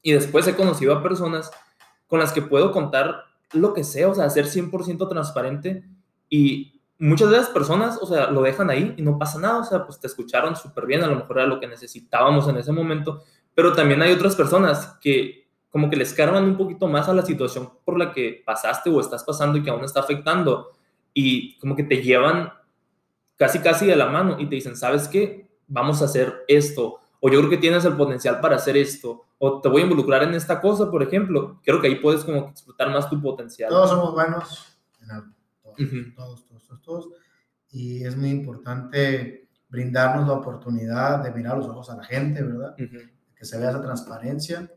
Y 0.00 0.12
después 0.12 0.46
he 0.46 0.54
conocido 0.54 0.94
a 0.94 1.02
personas 1.02 1.50
con 2.06 2.20
las 2.20 2.32
que 2.32 2.42
puedo 2.42 2.70
contar 2.70 3.24
lo 3.52 3.74
que 3.74 3.82
sea, 3.82 4.08
o 4.08 4.14
sea, 4.14 4.30
ser 4.30 4.46
100% 4.46 5.08
transparente 5.08 5.84
y 6.28 6.80
muchas 6.98 7.30
de 7.30 7.36
las 7.36 7.48
personas, 7.48 7.98
o 8.00 8.06
sea, 8.06 8.30
lo 8.30 8.42
dejan 8.42 8.70
ahí 8.70 8.94
y 8.96 9.02
no 9.02 9.18
pasa 9.18 9.40
nada, 9.40 9.58
o 9.58 9.64
sea, 9.64 9.84
pues 9.84 9.98
te 9.98 10.06
escucharon 10.06 10.56
súper 10.56 10.86
bien, 10.86 11.02
a 11.02 11.08
lo 11.08 11.16
mejor 11.16 11.38
era 11.38 11.46
lo 11.46 11.60
que 11.60 11.66
necesitábamos 11.66 12.48
en 12.48 12.56
ese 12.56 12.72
momento, 12.72 13.22
pero 13.56 13.72
también 13.72 14.02
hay 14.02 14.12
otras 14.12 14.36
personas 14.36 14.98
que 15.00 15.48
como 15.70 15.90
que 15.90 15.96
les 15.96 16.14
cargan 16.14 16.44
un 16.44 16.56
poquito 16.56 16.86
más 16.86 17.08
a 17.08 17.14
la 17.14 17.22
situación 17.22 17.70
por 17.84 17.98
la 17.98 18.12
que 18.12 18.42
pasaste 18.46 18.90
o 18.90 19.00
estás 19.00 19.24
pasando 19.24 19.58
y 19.58 19.62
que 19.62 19.70
aún 19.70 19.82
está 19.82 20.00
afectando 20.00 20.72
y 21.12 21.58
como 21.58 21.74
que 21.74 21.82
te 21.82 22.02
llevan 22.02 22.52
casi 23.36 23.58
casi 23.60 23.86
de 23.86 23.96
la 23.96 24.06
mano 24.06 24.36
y 24.38 24.46
te 24.48 24.54
dicen, 24.54 24.76
¿sabes 24.76 25.08
qué? 25.08 25.50
Vamos 25.66 26.02
a 26.02 26.04
hacer 26.04 26.44
esto, 26.46 27.00
o 27.18 27.30
yo 27.30 27.38
creo 27.38 27.50
que 27.50 27.56
tienes 27.56 27.84
el 27.84 27.96
potencial 27.96 28.40
para 28.40 28.56
hacer 28.56 28.76
esto, 28.76 29.24
o 29.38 29.60
te 29.60 29.68
voy 29.68 29.80
a 29.80 29.84
involucrar 29.84 30.22
en 30.22 30.34
esta 30.34 30.60
cosa, 30.60 30.90
por 30.90 31.02
ejemplo, 31.02 31.60
creo 31.64 31.80
que 31.80 31.88
ahí 31.88 31.96
puedes 31.96 32.24
como 32.24 32.50
explotar 32.50 32.90
más 32.90 33.10
tu 33.10 33.20
potencial. 33.20 33.70
Todos 33.70 33.90
somos 33.90 34.12
buenos 34.12 34.78
en 35.02 35.10
algo 35.10 35.36
todos, 36.14 36.46
todos, 36.46 36.82
todos, 36.82 37.08
Y 37.70 38.04
es 38.04 38.16
muy 38.16 38.30
importante 38.30 39.48
brindarnos 39.68 40.26
la 40.26 40.34
oportunidad 40.34 41.22
de 41.22 41.32
mirar 41.32 41.58
los 41.58 41.66
ojos 41.66 41.90
a 41.90 41.96
la 41.96 42.04
gente, 42.04 42.42
¿verdad? 42.42 42.74
Que 43.36 43.44
se 43.44 43.58
vea 43.58 43.70
esa 43.70 43.82
transparencia, 43.82 44.70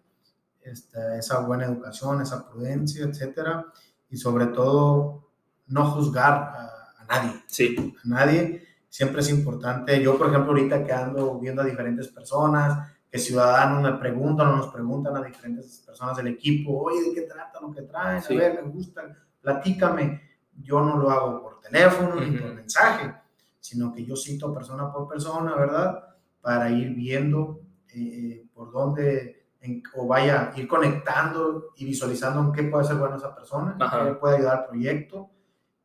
esta, 0.62 1.18
esa 1.18 1.40
buena 1.40 1.66
educación, 1.66 2.22
esa 2.22 2.48
prudencia, 2.50 3.06
etcétera. 3.06 3.66
Y 4.10 4.18
sobre 4.18 4.48
todo, 4.48 5.30
no 5.68 5.86
juzgar 5.92 6.34
a, 6.34 6.94
a 7.00 7.06
nadie. 7.06 7.42
Sí. 7.48 7.96
A 8.04 8.08
nadie. 8.08 8.68
Siempre 8.90 9.22
es 9.22 9.30
importante. 9.30 10.02
Yo, 10.02 10.18
por 10.18 10.30
ejemplo, 10.30 10.52
ahorita 10.52 10.84
que 10.84 10.92
ando 10.92 11.40
viendo 11.40 11.62
a 11.62 11.66
diferentes 11.66 12.08
personas, 12.10 12.92
que 13.10 13.18
ciudadanos 13.18 13.82
me 13.82 13.98
preguntan 13.98 14.48
o 14.48 14.58
nos 14.58 14.68
preguntan 14.68 15.16
a 15.16 15.22
diferentes 15.22 15.84
personas 15.86 16.18
del 16.18 16.28
equipo, 16.28 16.84
oye, 16.84 17.10
¿de 17.10 17.14
qué 17.14 17.22
tratan 17.22 17.64
lo 17.64 17.72
que 17.72 17.84
traen? 17.84 18.22
A 18.24 18.28
ver, 18.28 18.64
me 18.64 18.70
gustan, 18.70 19.16
platícame 19.42 20.30
yo 20.62 20.82
no 20.82 20.98
lo 20.98 21.10
hago 21.10 21.42
por 21.42 21.60
teléfono 21.60 22.16
ni 22.16 22.38
por 22.38 22.54
mensaje, 22.54 23.14
sino 23.60 23.94
que 23.94 24.06
yo 24.06 24.16
cito 24.16 24.54
persona 24.54 24.92
por 24.92 25.08
persona, 25.08 25.56
¿verdad? 25.56 26.04
Para 26.42 26.70
ir 26.70 26.94
viendo 26.94 27.59
eh, 27.94 28.48
por 28.54 28.72
dónde, 28.72 29.48
o 29.96 30.08
vaya, 30.08 30.52
ir 30.56 30.68
conectando 30.68 31.74
y 31.76 31.86
visualizando 31.86 32.42
en 32.42 32.52
qué 32.52 32.64
puede 32.64 32.86
ser 32.86 32.98
buena 32.98 33.18
esa 33.18 33.36
persona, 33.36 33.78
qué 33.78 34.14
puede 34.14 34.38
ayudar 34.38 34.60
al 34.60 34.66
proyecto, 34.68 35.30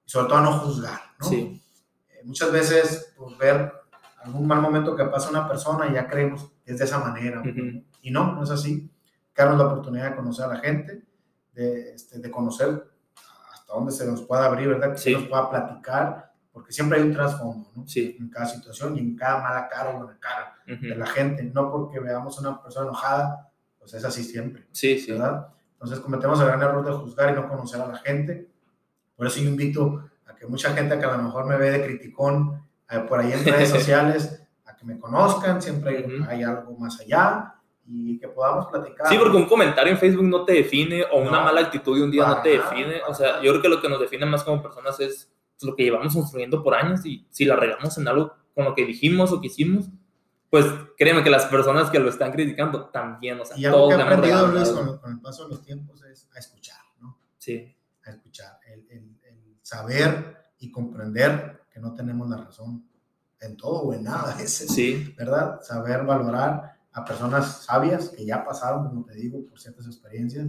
y 0.04 0.10
sobre 0.10 0.28
todo 0.28 0.38
a 0.38 0.42
no 0.42 0.52
juzgar, 0.58 1.00
¿no? 1.18 1.26
Sí. 1.26 1.62
Eh, 2.08 2.20
muchas 2.24 2.52
veces, 2.52 3.14
pues, 3.16 3.36
ver 3.38 3.72
algún 4.22 4.46
mal 4.46 4.60
momento 4.60 4.94
que 4.96 5.04
pasa 5.04 5.30
una 5.30 5.48
persona 5.48 5.86
y 5.88 5.94
ya 5.94 6.06
creemos 6.06 6.52
que 6.64 6.72
es 6.72 6.78
de 6.78 6.84
esa 6.84 6.98
manera, 6.98 7.42
y 8.02 8.10
no, 8.10 8.32
no 8.32 8.42
es 8.42 8.50
así. 8.50 8.90
Darnos 9.36 9.58
la 9.58 9.66
oportunidad 9.66 10.10
de 10.10 10.16
conocer 10.16 10.44
a 10.44 10.48
la 10.48 10.60
gente, 10.60 11.02
de, 11.52 11.94
este, 11.94 12.20
de 12.20 12.30
conocer 12.30 12.88
donde 13.66 13.90
se 13.90 14.06
nos 14.06 14.22
pueda 14.22 14.44
abrir, 14.44 14.68
¿verdad? 14.68 14.92
Que 14.92 14.98
se 14.98 15.12
nos 15.12 15.24
pueda 15.24 15.50
platicar, 15.50 16.32
porque 16.52 16.72
siempre 16.72 16.98
hay 16.98 17.04
un 17.04 17.12
trasfondo, 17.12 17.70
¿no? 17.74 17.88
Sí. 17.88 18.16
En 18.20 18.28
cada 18.28 18.46
situación 18.46 18.96
y 18.96 19.00
en 19.00 19.16
cada 19.16 19.42
mala 19.42 19.68
cara 19.68 19.90
o 19.90 19.98
buena 19.98 20.16
cara 20.20 20.53
de 20.66 20.94
la 20.96 21.06
gente. 21.06 21.44
No 21.44 21.70
porque 21.70 22.00
veamos 22.00 22.38
a 22.38 22.40
una 22.40 22.62
persona 22.62 22.86
enojada, 22.86 23.50
pues 23.78 23.94
es 23.94 24.04
así 24.04 24.24
siempre. 24.24 24.66
Sí, 24.72 24.98
sí. 24.98 25.12
¿Verdad? 25.12 25.48
Entonces 25.74 26.00
cometemos 26.00 26.40
el 26.40 26.46
gran 26.46 26.62
error 26.62 26.84
de 26.84 26.92
juzgar 26.92 27.32
y 27.32 27.34
no 27.34 27.48
conocer 27.48 27.80
a 27.80 27.88
la 27.88 27.98
gente. 27.98 28.48
Por 29.16 29.26
eso 29.26 29.40
yo 29.40 29.48
invito 29.48 30.08
a 30.26 30.34
que 30.34 30.46
mucha 30.46 30.72
gente 30.72 30.98
que 30.98 31.04
a 31.04 31.16
lo 31.16 31.22
mejor 31.22 31.46
me 31.46 31.56
ve 31.56 31.70
de 31.70 31.84
criticón 31.84 32.62
eh, 32.90 33.00
por 33.00 33.20
ahí 33.20 33.32
en 33.32 33.44
redes 33.44 33.68
sociales, 33.68 34.42
a 34.64 34.76
que 34.76 34.84
me 34.84 34.98
conozcan, 34.98 35.60
siempre 35.60 36.24
hay 36.28 36.42
algo 36.42 36.76
más 36.78 37.00
allá 37.00 37.54
y 37.86 38.18
que 38.18 38.28
podamos 38.28 38.66
platicar. 38.66 39.08
Sí, 39.08 39.16
porque 39.18 39.36
un 39.36 39.46
comentario 39.46 39.92
en 39.92 39.98
Facebook 39.98 40.24
no 40.24 40.44
te 40.44 40.54
define 40.54 41.04
o 41.12 41.20
una 41.20 41.40
mala 41.40 41.60
actitud 41.60 41.96
de 41.96 42.04
un 42.04 42.10
día 42.10 42.26
no 42.26 42.42
te 42.42 42.50
define. 42.50 43.02
O 43.08 43.14
sea, 43.14 43.40
yo 43.42 43.50
creo 43.50 43.62
que 43.62 43.68
lo 43.68 43.80
que 43.80 43.88
nos 43.88 44.00
define 44.00 44.26
más 44.26 44.42
como 44.42 44.62
personas 44.62 44.98
es 45.00 45.30
lo 45.62 45.74
que 45.76 45.84
llevamos 45.84 46.14
construyendo 46.14 46.62
por 46.62 46.74
años 46.74 47.04
y 47.04 47.26
si 47.30 47.44
la 47.44 47.56
regamos 47.56 47.96
en 47.98 48.08
algo 48.08 48.32
con 48.54 48.64
lo 48.64 48.74
que 48.74 48.84
dijimos 48.84 49.32
o 49.32 49.40
que 49.40 49.48
hicimos, 49.48 49.90
pues 50.54 50.66
créeme 50.96 51.24
que 51.24 51.30
las 51.30 51.46
personas 51.46 51.90
que 51.90 51.98
lo 51.98 52.08
están 52.08 52.30
criticando 52.30 52.84
también, 52.84 53.40
o 53.40 53.44
sea, 53.44 53.58
y 53.58 53.64
algo 53.64 53.88
que 53.88 53.96
he 53.96 54.00
aprendido, 54.00 54.46
Luis, 54.46 54.68
con, 54.68 54.98
con, 54.98 55.10
el 55.10 55.20
paso 55.20 55.42
de 55.42 55.50
los 55.50 55.62
tiempos 55.62 56.00
es 56.04 56.30
a 56.32 56.38
escuchar, 56.38 56.78
¿no? 57.00 57.18
Sí. 57.38 57.76
A 58.04 58.10
escuchar, 58.10 58.60
el, 58.72 58.86
el, 58.88 59.18
el 59.24 59.56
saber 59.62 60.44
y 60.60 60.70
comprender 60.70 61.62
que 61.72 61.80
no 61.80 61.92
tenemos 61.92 62.28
la 62.28 62.36
razón 62.36 62.88
en 63.40 63.56
todo 63.56 63.80
o 63.80 63.94
en 63.94 64.04
nada, 64.04 64.36
ese, 64.40 64.68
sí. 64.68 65.12
¿verdad? 65.18 65.60
Saber 65.60 66.04
valorar 66.04 66.78
a 66.92 67.04
personas 67.04 67.64
sabias 67.64 68.10
que 68.10 68.24
ya 68.24 68.44
pasaron, 68.44 68.86
como 68.86 69.04
te 69.04 69.14
digo, 69.14 69.44
por 69.48 69.58
ciertas 69.58 69.86
experiencias 69.86 70.46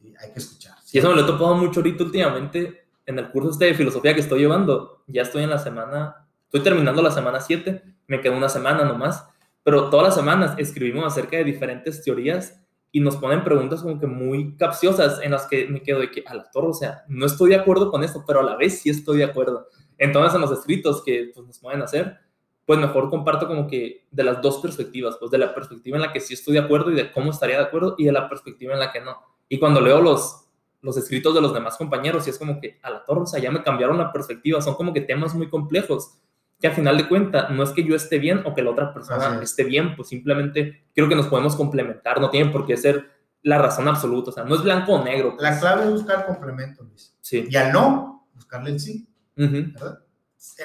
y 0.00 0.14
hay 0.16 0.30
que 0.32 0.38
escuchar. 0.38 0.76
Y 0.92 0.98
eso 1.00 1.08
me 1.08 1.16
lo 1.16 1.22
he 1.22 1.26
topado 1.26 1.56
mucho 1.56 1.80
ahorita 1.80 2.04
últimamente 2.04 2.86
en 3.04 3.18
el 3.18 3.32
curso 3.32 3.50
este 3.50 3.64
de 3.64 3.74
filosofía 3.74 4.14
que 4.14 4.20
estoy 4.20 4.38
llevando. 4.38 5.02
Ya 5.08 5.22
estoy 5.22 5.42
en 5.42 5.50
la 5.50 5.58
semana, 5.58 6.23
estoy 6.54 6.70
terminando 6.70 7.02
la 7.02 7.10
semana 7.10 7.40
7, 7.40 7.82
me 8.06 8.20
queda 8.20 8.36
una 8.36 8.48
semana 8.48 8.84
nomás, 8.84 9.26
pero 9.64 9.90
todas 9.90 10.06
las 10.06 10.14
semanas 10.14 10.54
escribimos 10.56 11.04
acerca 11.04 11.36
de 11.36 11.42
diferentes 11.42 12.00
teorías 12.04 12.62
y 12.92 13.00
nos 13.00 13.16
ponen 13.16 13.42
preguntas 13.42 13.82
como 13.82 13.98
que 13.98 14.06
muy 14.06 14.56
capciosas 14.56 15.20
en 15.20 15.32
las 15.32 15.46
que 15.46 15.66
me 15.66 15.82
quedo 15.82 15.98
de 15.98 16.12
que 16.12 16.22
a 16.24 16.32
la 16.32 16.48
torre, 16.52 16.68
o 16.68 16.72
sea, 16.72 17.02
no 17.08 17.26
estoy 17.26 17.50
de 17.50 17.56
acuerdo 17.56 17.90
con 17.90 18.04
esto, 18.04 18.22
pero 18.24 18.38
a 18.38 18.44
la 18.44 18.54
vez 18.54 18.80
sí 18.80 18.88
estoy 18.88 19.18
de 19.18 19.24
acuerdo. 19.24 19.66
Entonces 19.98 20.32
en 20.32 20.42
los 20.42 20.52
escritos 20.52 21.02
que 21.02 21.32
pues, 21.34 21.44
nos 21.44 21.58
pueden 21.58 21.82
hacer, 21.82 22.18
pues 22.64 22.78
mejor 22.78 23.10
comparto 23.10 23.48
como 23.48 23.66
que 23.66 24.06
de 24.12 24.22
las 24.22 24.40
dos 24.40 24.58
perspectivas, 24.58 25.16
pues 25.18 25.32
de 25.32 25.38
la 25.38 25.52
perspectiva 25.56 25.96
en 25.96 26.02
la 26.02 26.12
que 26.12 26.20
sí 26.20 26.34
estoy 26.34 26.54
de 26.54 26.60
acuerdo 26.60 26.92
y 26.92 26.94
de 26.94 27.10
cómo 27.10 27.32
estaría 27.32 27.58
de 27.58 27.64
acuerdo 27.64 27.96
y 27.98 28.04
de 28.04 28.12
la 28.12 28.28
perspectiva 28.28 28.74
en 28.74 28.78
la 28.78 28.92
que 28.92 29.00
no. 29.00 29.16
Y 29.48 29.58
cuando 29.58 29.80
leo 29.80 30.00
los, 30.00 30.46
los 30.82 30.96
escritos 30.96 31.34
de 31.34 31.40
los 31.40 31.52
demás 31.52 31.76
compañeros, 31.76 32.28
y 32.28 32.30
es 32.30 32.38
como 32.38 32.60
que 32.60 32.78
a 32.80 32.90
la 32.90 33.04
torre, 33.04 33.22
o 33.22 33.26
sea, 33.26 33.40
ya 33.40 33.50
me 33.50 33.64
cambiaron 33.64 33.98
la 33.98 34.12
perspectiva, 34.12 34.62
son 34.62 34.76
como 34.76 34.92
que 34.92 35.00
temas 35.00 35.34
muy 35.34 35.48
complejos 35.48 36.20
que 36.64 36.68
al 36.68 36.74
final 36.76 36.96
de 36.96 37.06
cuentas 37.06 37.50
no 37.50 37.62
es 37.62 37.72
que 37.72 37.84
yo 37.84 37.94
esté 37.94 38.18
bien 38.18 38.40
o 38.46 38.54
que 38.54 38.62
la 38.62 38.70
otra 38.70 38.94
persona 38.94 39.38
esté 39.42 39.64
bien, 39.64 39.94
pues 39.94 40.08
simplemente 40.08 40.86
creo 40.94 41.10
que 41.10 41.14
nos 41.14 41.26
podemos 41.26 41.54
complementar, 41.56 42.22
no 42.22 42.30
tiene 42.30 42.50
por 42.50 42.64
qué 42.64 42.74
ser 42.78 43.10
la 43.42 43.58
razón 43.58 43.86
absoluta, 43.86 44.30
o 44.30 44.32
sea, 44.32 44.44
no 44.44 44.54
es 44.54 44.62
blanco 44.62 44.94
o 44.94 45.04
negro. 45.04 45.36
La 45.38 45.60
clave 45.60 45.84
es 45.84 45.90
buscar 45.90 46.24
complemento, 46.24 46.82
Luis. 46.82 47.14
Sí. 47.20 47.46
Y 47.50 47.54
al 47.56 47.70
no, 47.70 48.30
buscarle 48.32 48.70
el 48.70 48.80
sí, 48.80 49.06
¿verdad? 49.36 49.98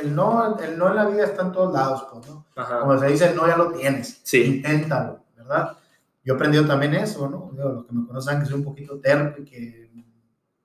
el 0.01 0.15
no, 0.15 0.57
el 0.57 0.77
no 0.77 0.87
en 0.87 0.95
la 0.95 1.05
vida 1.05 1.25
está 1.25 1.41
en 1.41 1.51
todos 1.51 1.73
lados, 1.73 2.07
pues, 2.09 2.29
¿no? 2.29 2.47
Como 2.55 2.97
se 2.97 3.07
dice, 3.07 3.31
el 3.31 3.35
no 3.35 3.45
ya 3.45 3.57
lo 3.57 3.73
tienes. 3.73 4.21
Sí. 4.23 4.41
Inténtalo, 4.41 5.25
¿verdad? 5.35 5.75
Yo 6.23 6.31
he 6.31 6.35
aprendido 6.37 6.65
también 6.65 6.93
eso, 6.93 7.29
¿no? 7.29 7.51
los 7.61 7.85
que 7.85 7.91
me 7.93 8.07
conocen 8.07 8.39
que 8.39 8.45
soy 8.45 8.55
un 8.55 8.63
poquito 8.63 9.01
terco 9.01 9.41
y 9.41 9.43
que 9.43 9.91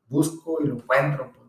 busco 0.07 0.59
y 0.62 0.68
lo 0.68 0.77
encuentro, 0.77 1.33
pues. 1.33 1.43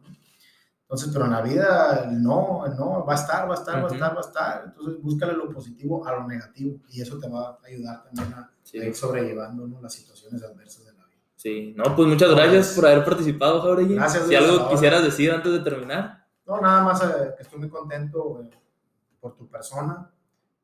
Entonces, 0.86 1.10
pero 1.12 1.26
en 1.26 1.32
la 1.32 1.42
vida 1.42 2.04
el 2.04 2.22
no, 2.22 2.64
el 2.64 2.76
no 2.76 3.04
va 3.04 3.14
a 3.14 3.16
estar, 3.16 3.50
va 3.50 3.56
a 3.56 3.58
estar, 3.58 3.84
va 3.84 3.90
a 3.90 3.92
estar, 3.92 4.14
va 4.14 4.18
a 4.18 4.22
estar. 4.22 4.64
Entonces, 4.68 5.02
búscale 5.02 5.34
lo 5.34 5.52
positivo 5.52 6.06
a 6.06 6.12
lo 6.12 6.28
negativo 6.28 6.80
y 6.92 7.02
eso 7.02 7.18
te 7.20 7.28
va 7.28 7.50
a 7.50 7.60
ayudar 7.66 8.04
también 8.04 8.34
a, 8.34 8.52
ir 8.72 8.96
sobrellevando 8.96 9.68
las 9.82 9.94
situaciones 9.94 10.44
adversas 10.44 10.86
de 10.86 10.94
la 10.94 11.08
vida. 11.08 11.24
Sí, 11.36 11.74
no, 11.76 11.96
pues 11.96 12.08
muchas 12.08 12.30
gracias 12.30 12.74
por 12.76 12.86
haber 12.86 13.04
participado, 13.04 13.64
Jauregui. 13.64 13.96
Gracias. 13.96 14.28
Si 14.28 14.36
algo 14.36 14.70
quisieras 14.70 15.04
decir 15.04 15.32
antes 15.32 15.52
de 15.52 15.60
terminar. 15.60 16.24
No, 16.46 16.62
nada 16.62 16.84
más 16.84 17.02
eh, 17.04 17.34
que 17.36 17.42
estoy 17.42 17.58
muy 17.58 17.70
contento 17.70 18.44
eh, 18.44 18.50
por 19.20 19.36
tu 19.36 19.50
persona, 19.50 20.12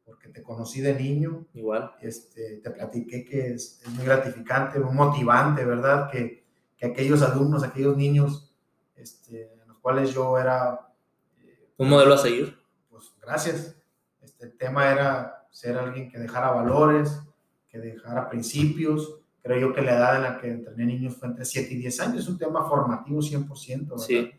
porque 0.06 0.30
te 0.30 0.44
conocí 0.44 0.82
de 0.82 0.94
niño. 0.94 1.48
Igual. 1.56 1.94
Este, 2.00 2.58
te 2.58 2.70
platiqué 2.70 3.26
que 3.26 3.56
es, 3.56 3.82
muy 3.96 4.06
gratificante, 4.06 4.80
muy 4.80 4.94
motivante, 4.94 5.66
¿verdad? 5.66 6.12
Que, 6.12 6.46
que, 6.78 6.86
aquellos 6.86 7.24
alumnos, 7.24 7.64
aquellos 7.64 7.98
niños, 7.98 8.54
este, 8.96 9.51
cuales 9.82 10.13
yo 10.13 10.38
era... 10.38 10.88
Eh, 11.39 11.74
¿Un 11.78 11.89
modelo 11.89 12.13
a 12.13 12.17
seguir? 12.17 12.58
Pues 12.89 13.12
gracias. 13.22 13.76
Este, 14.22 14.46
el 14.46 14.58
tema 14.58 14.91
era 14.91 15.48
ser 15.52 15.78
alguien 15.78 16.10
que 16.10 16.20
dejara 16.20 16.52
valores, 16.52 17.22
que 17.67 17.80
dejara 17.80 18.30
principios. 18.30 19.20
Creo 19.41 19.60
yo 19.60 19.74
que 19.74 19.82
la 19.82 19.98
edad 19.98 20.15
en 20.17 20.24
la 20.24 20.38
que 20.39 20.52
entrené 20.52 20.86
niños 20.86 21.17
fue 21.17 21.30
entre 21.30 21.46
7 21.46 21.74
y 21.74 21.78
10 21.78 22.00
años. 22.02 22.20
Es 22.20 22.28
un 22.28 22.38
tema 22.38 22.67
formativo 22.67 23.20
100%, 23.20 23.89
¿verdad? 23.89 24.06
Sí. 24.06 24.32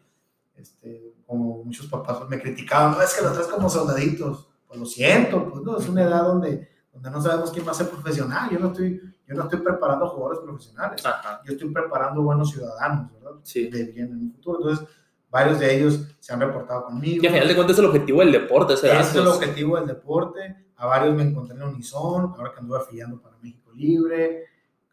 Este, 0.56 1.14
como 1.26 1.64
muchos 1.64 1.86
papás 1.86 2.28
me 2.28 2.40
criticaban, 2.40 2.92
no, 2.92 3.02
es 3.02 3.14
que 3.14 3.24
los 3.24 3.32
tres 3.32 3.46
como 3.48 3.68
soldaditos. 3.68 4.48
Pues 4.68 4.78
lo 4.80 4.86
siento, 4.86 5.50
pues 5.50 5.62
no, 5.62 5.76
es 5.76 5.88
una 5.88 6.02
edad 6.02 6.22
donde, 6.22 6.68
donde 6.92 7.10
no 7.10 7.20
sabemos 7.20 7.50
quién 7.50 7.66
va 7.66 7.72
a 7.72 7.74
ser 7.74 7.90
profesional. 7.90 8.48
Yo 8.50 8.58
no 8.58 8.68
estoy, 8.68 9.00
yo 9.26 9.34
no 9.34 9.42
estoy 9.42 9.60
preparando 9.60 10.08
jugadores 10.08 10.40
profesionales. 10.40 11.02
Yo 11.44 11.52
estoy 11.52 11.70
preparando 11.70 12.22
buenos 12.22 12.50
ciudadanos, 12.50 13.12
¿verdad? 13.12 13.38
Sí. 13.42 13.68
De 13.68 13.84
bien 13.84 14.12
en 14.12 14.20
el 14.20 14.32
futuro. 14.32 14.58
Entonces, 14.60 14.88
varios 15.32 15.58
de 15.58 15.74
ellos 15.74 16.00
se 16.20 16.32
han 16.32 16.40
reportado 16.40 16.84
conmigo. 16.84 17.22
Y 17.22 17.26
al 17.26 17.32
final 17.32 17.48
de 17.48 17.54
cuentas 17.54 17.74
es 17.74 17.78
el 17.80 17.86
objetivo 17.86 18.20
del 18.20 18.32
deporte. 18.32 18.74
Ese 18.74 19.00
es 19.00 19.14
el 19.14 19.26
objetivo 19.26 19.76
del 19.76 19.86
deporte. 19.86 20.56
A 20.76 20.86
varios 20.86 21.14
me 21.14 21.22
encontré 21.22 21.56
en 21.56 21.62
Unison, 21.62 22.34
ahora 22.36 22.52
que 22.52 22.60
anduve 22.60 22.78
afiliando 22.78 23.20
para 23.20 23.36
México 23.38 23.72
Libre. 23.74 24.44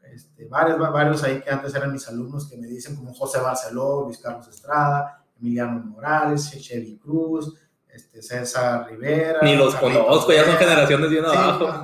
Este, 0.02 0.46
varios, 0.46 0.80
varios 0.80 1.24
ahí 1.24 1.42
que 1.42 1.52
antes 1.52 1.76
eran 1.76 1.92
mis 1.92 2.08
alumnos 2.08 2.50
que 2.50 2.58
me 2.58 2.68
dicen 2.68 2.96
como 2.96 3.14
José 3.14 3.40
Barceló, 3.40 4.06
Luis 4.06 4.18
Carlos 4.18 4.48
Estrada, 4.48 5.24
Emiliano 5.40 5.80
Morales, 5.82 6.50
Chevy 6.50 6.98
Cruz, 6.98 7.54
este, 7.90 8.22
César 8.22 8.88
Rivera. 8.90 9.42
Ni 9.44 9.56
los 9.56 9.76
conozco, 9.76 10.32
ya 10.32 10.46
son 10.46 10.56
generaciones 10.56 11.10
bien 11.10 11.26
abajo. 11.26 11.84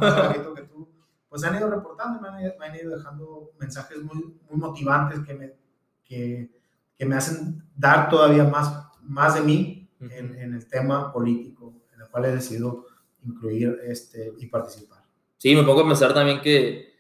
pues 1.30 1.44
han 1.44 1.56
ido 1.58 1.70
reportando, 1.70 2.22
me 2.22 2.30
han, 2.30 2.58
me 2.58 2.65
han, 2.65 2.76
ido 2.76 2.96
dejando 2.96 3.52
mensajes 3.60 4.02
muy, 4.02 4.39
muy 4.50 4.58
motivantes 4.58 5.20
que 5.20 5.34
me, 5.34 5.54
que, 6.06 6.50
que 6.97 7.05
me 7.05 7.15
hacen 7.15 7.63
dar 7.75 8.10
todavía 8.10 8.45
más, 8.45 8.89
más 9.01 9.36
de 9.36 9.41
mí 9.41 9.89
en, 9.99 10.36
en, 10.36 10.53
el 10.53 10.67
tema 10.67 11.12
político, 11.12 11.73
en 11.93 12.01
el 12.01 12.10
cual 12.10 12.25
he 12.25 12.36
decidido 12.36 12.86
incluir 13.23 13.79
este, 13.86 14.34
y 14.38 14.47
participar. 14.47 15.03
Sí, 15.38 15.55
me 15.55 15.63
pongo 15.63 15.81
a 15.81 15.88
pensar 15.88 16.13
también 16.13 16.41
que 16.41 16.95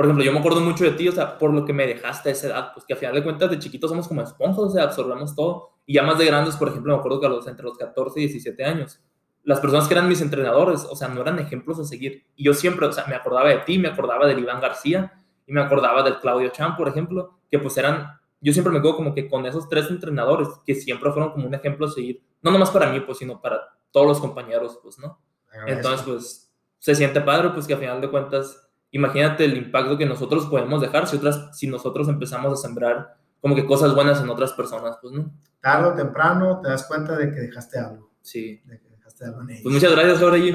por 0.00 0.06
ejemplo, 0.06 0.24
yo 0.24 0.32
me 0.32 0.38
acuerdo 0.38 0.62
mucho 0.62 0.84
de 0.84 0.92
ti, 0.92 1.08
o 1.08 1.12
sea, 1.12 1.36
por 1.36 1.52
lo 1.52 1.66
que 1.66 1.74
me 1.74 1.86
dejaste 1.86 2.30
a 2.30 2.32
esa 2.32 2.46
edad, 2.46 2.72
pues 2.72 2.86
que 2.86 2.94
a 2.94 2.96
final 2.96 3.14
de 3.16 3.22
cuentas 3.22 3.50
de 3.50 3.58
chiquitos 3.58 3.90
somos 3.90 4.08
como 4.08 4.22
esponjas, 4.22 4.58
o 4.60 4.70
sea, 4.70 4.84
absorbemos 4.84 5.36
todo. 5.36 5.72
Y 5.84 5.92
ya 5.92 6.02
más 6.02 6.16
de 6.16 6.24
grandes, 6.24 6.56
por 6.56 6.68
ejemplo, 6.68 6.94
me 6.94 6.98
acuerdo 6.98 7.20
que 7.20 7.26
a 7.26 7.28
los, 7.28 7.46
entre 7.46 7.66
los 7.66 7.76
14 7.76 8.18
y 8.18 8.22
17 8.22 8.64
años, 8.64 8.98
las 9.42 9.60
personas 9.60 9.86
que 9.86 9.92
eran 9.92 10.08
mis 10.08 10.22
entrenadores, 10.22 10.86
o 10.90 10.96
sea, 10.96 11.08
no 11.08 11.20
eran 11.20 11.38
ejemplos 11.38 11.78
a 11.80 11.84
seguir. 11.84 12.24
Y 12.34 12.44
yo 12.44 12.54
siempre, 12.54 12.86
o 12.86 12.92
sea, 12.92 13.04
me 13.08 13.14
acordaba 13.14 13.50
de 13.50 13.58
ti, 13.58 13.78
me 13.78 13.88
acordaba 13.88 14.26
del 14.26 14.38
Iván 14.38 14.62
García 14.62 15.12
y 15.46 15.52
me 15.52 15.60
acordaba 15.60 16.02
del 16.02 16.18
Claudio 16.18 16.48
Chan, 16.48 16.78
por 16.78 16.88
ejemplo, 16.88 17.38
que 17.50 17.58
pues 17.58 17.76
eran, 17.76 18.19
yo 18.40 18.52
siempre 18.52 18.72
me 18.72 18.80
quedo 18.80 18.96
como 18.96 19.14
que 19.14 19.28
con 19.28 19.44
esos 19.46 19.68
tres 19.68 19.90
entrenadores 19.90 20.48
que 20.64 20.74
siempre 20.74 21.10
fueron 21.12 21.32
como 21.32 21.46
un 21.46 21.54
ejemplo 21.54 21.86
a 21.86 21.90
seguir, 21.90 22.22
no 22.42 22.50
nomás 22.50 22.70
para 22.70 22.90
mí, 22.90 23.00
pues, 23.00 23.18
sino 23.18 23.40
para 23.40 23.60
todos 23.90 24.06
los 24.06 24.20
compañeros, 24.20 24.78
pues, 24.82 24.98
¿no? 24.98 25.20
Entonces, 25.66 26.02
pues, 26.06 26.52
se 26.78 26.94
siente 26.94 27.20
padre, 27.20 27.50
pues 27.50 27.66
que 27.66 27.74
a 27.74 27.78
final 27.78 28.00
de 28.00 28.10
cuentas 28.10 28.70
imagínate 28.92 29.44
el 29.44 29.56
impacto 29.56 29.96
que 29.96 30.06
nosotros 30.06 30.46
podemos 30.46 30.80
dejar 30.80 31.06
si, 31.06 31.16
otras, 31.16 31.56
si 31.56 31.66
nosotros 31.66 32.08
empezamos 32.08 32.52
a 32.52 32.56
sembrar 32.56 33.16
como 33.40 33.54
que 33.54 33.64
cosas 33.64 33.94
buenas 33.94 34.20
en 34.20 34.28
otras 34.28 34.52
personas, 34.52 34.98
pues, 35.00 35.14
¿no? 35.14 35.32
Tarde 35.60 35.88
o 35.88 35.94
temprano 35.94 36.60
te 36.60 36.68
das 36.68 36.86
cuenta 36.86 37.16
de 37.16 37.30
que 37.30 37.40
dejaste 37.40 37.78
algo. 37.78 38.10
Sí. 38.22 38.60
De 38.64 38.80
que 38.80 38.88
dejaste 38.88 39.24
algo 39.24 39.40
en 39.42 39.46
Pues 39.62 39.74
muchas 39.74 39.92
gracias, 39.92 40.18
Jorge, 40.18 40.52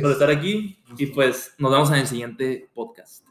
por 0.00 0.10
estar 0.10 0.30
aquí 0.30 0.82
y 0.98 1.06
pues 1.06 1.54
nos 1.58 1.72
vemos 1.72 1.90
en 1.90 1.96
el 1.96 2.06
siguiente 2.06 2.70
podcast. 2.74 3.25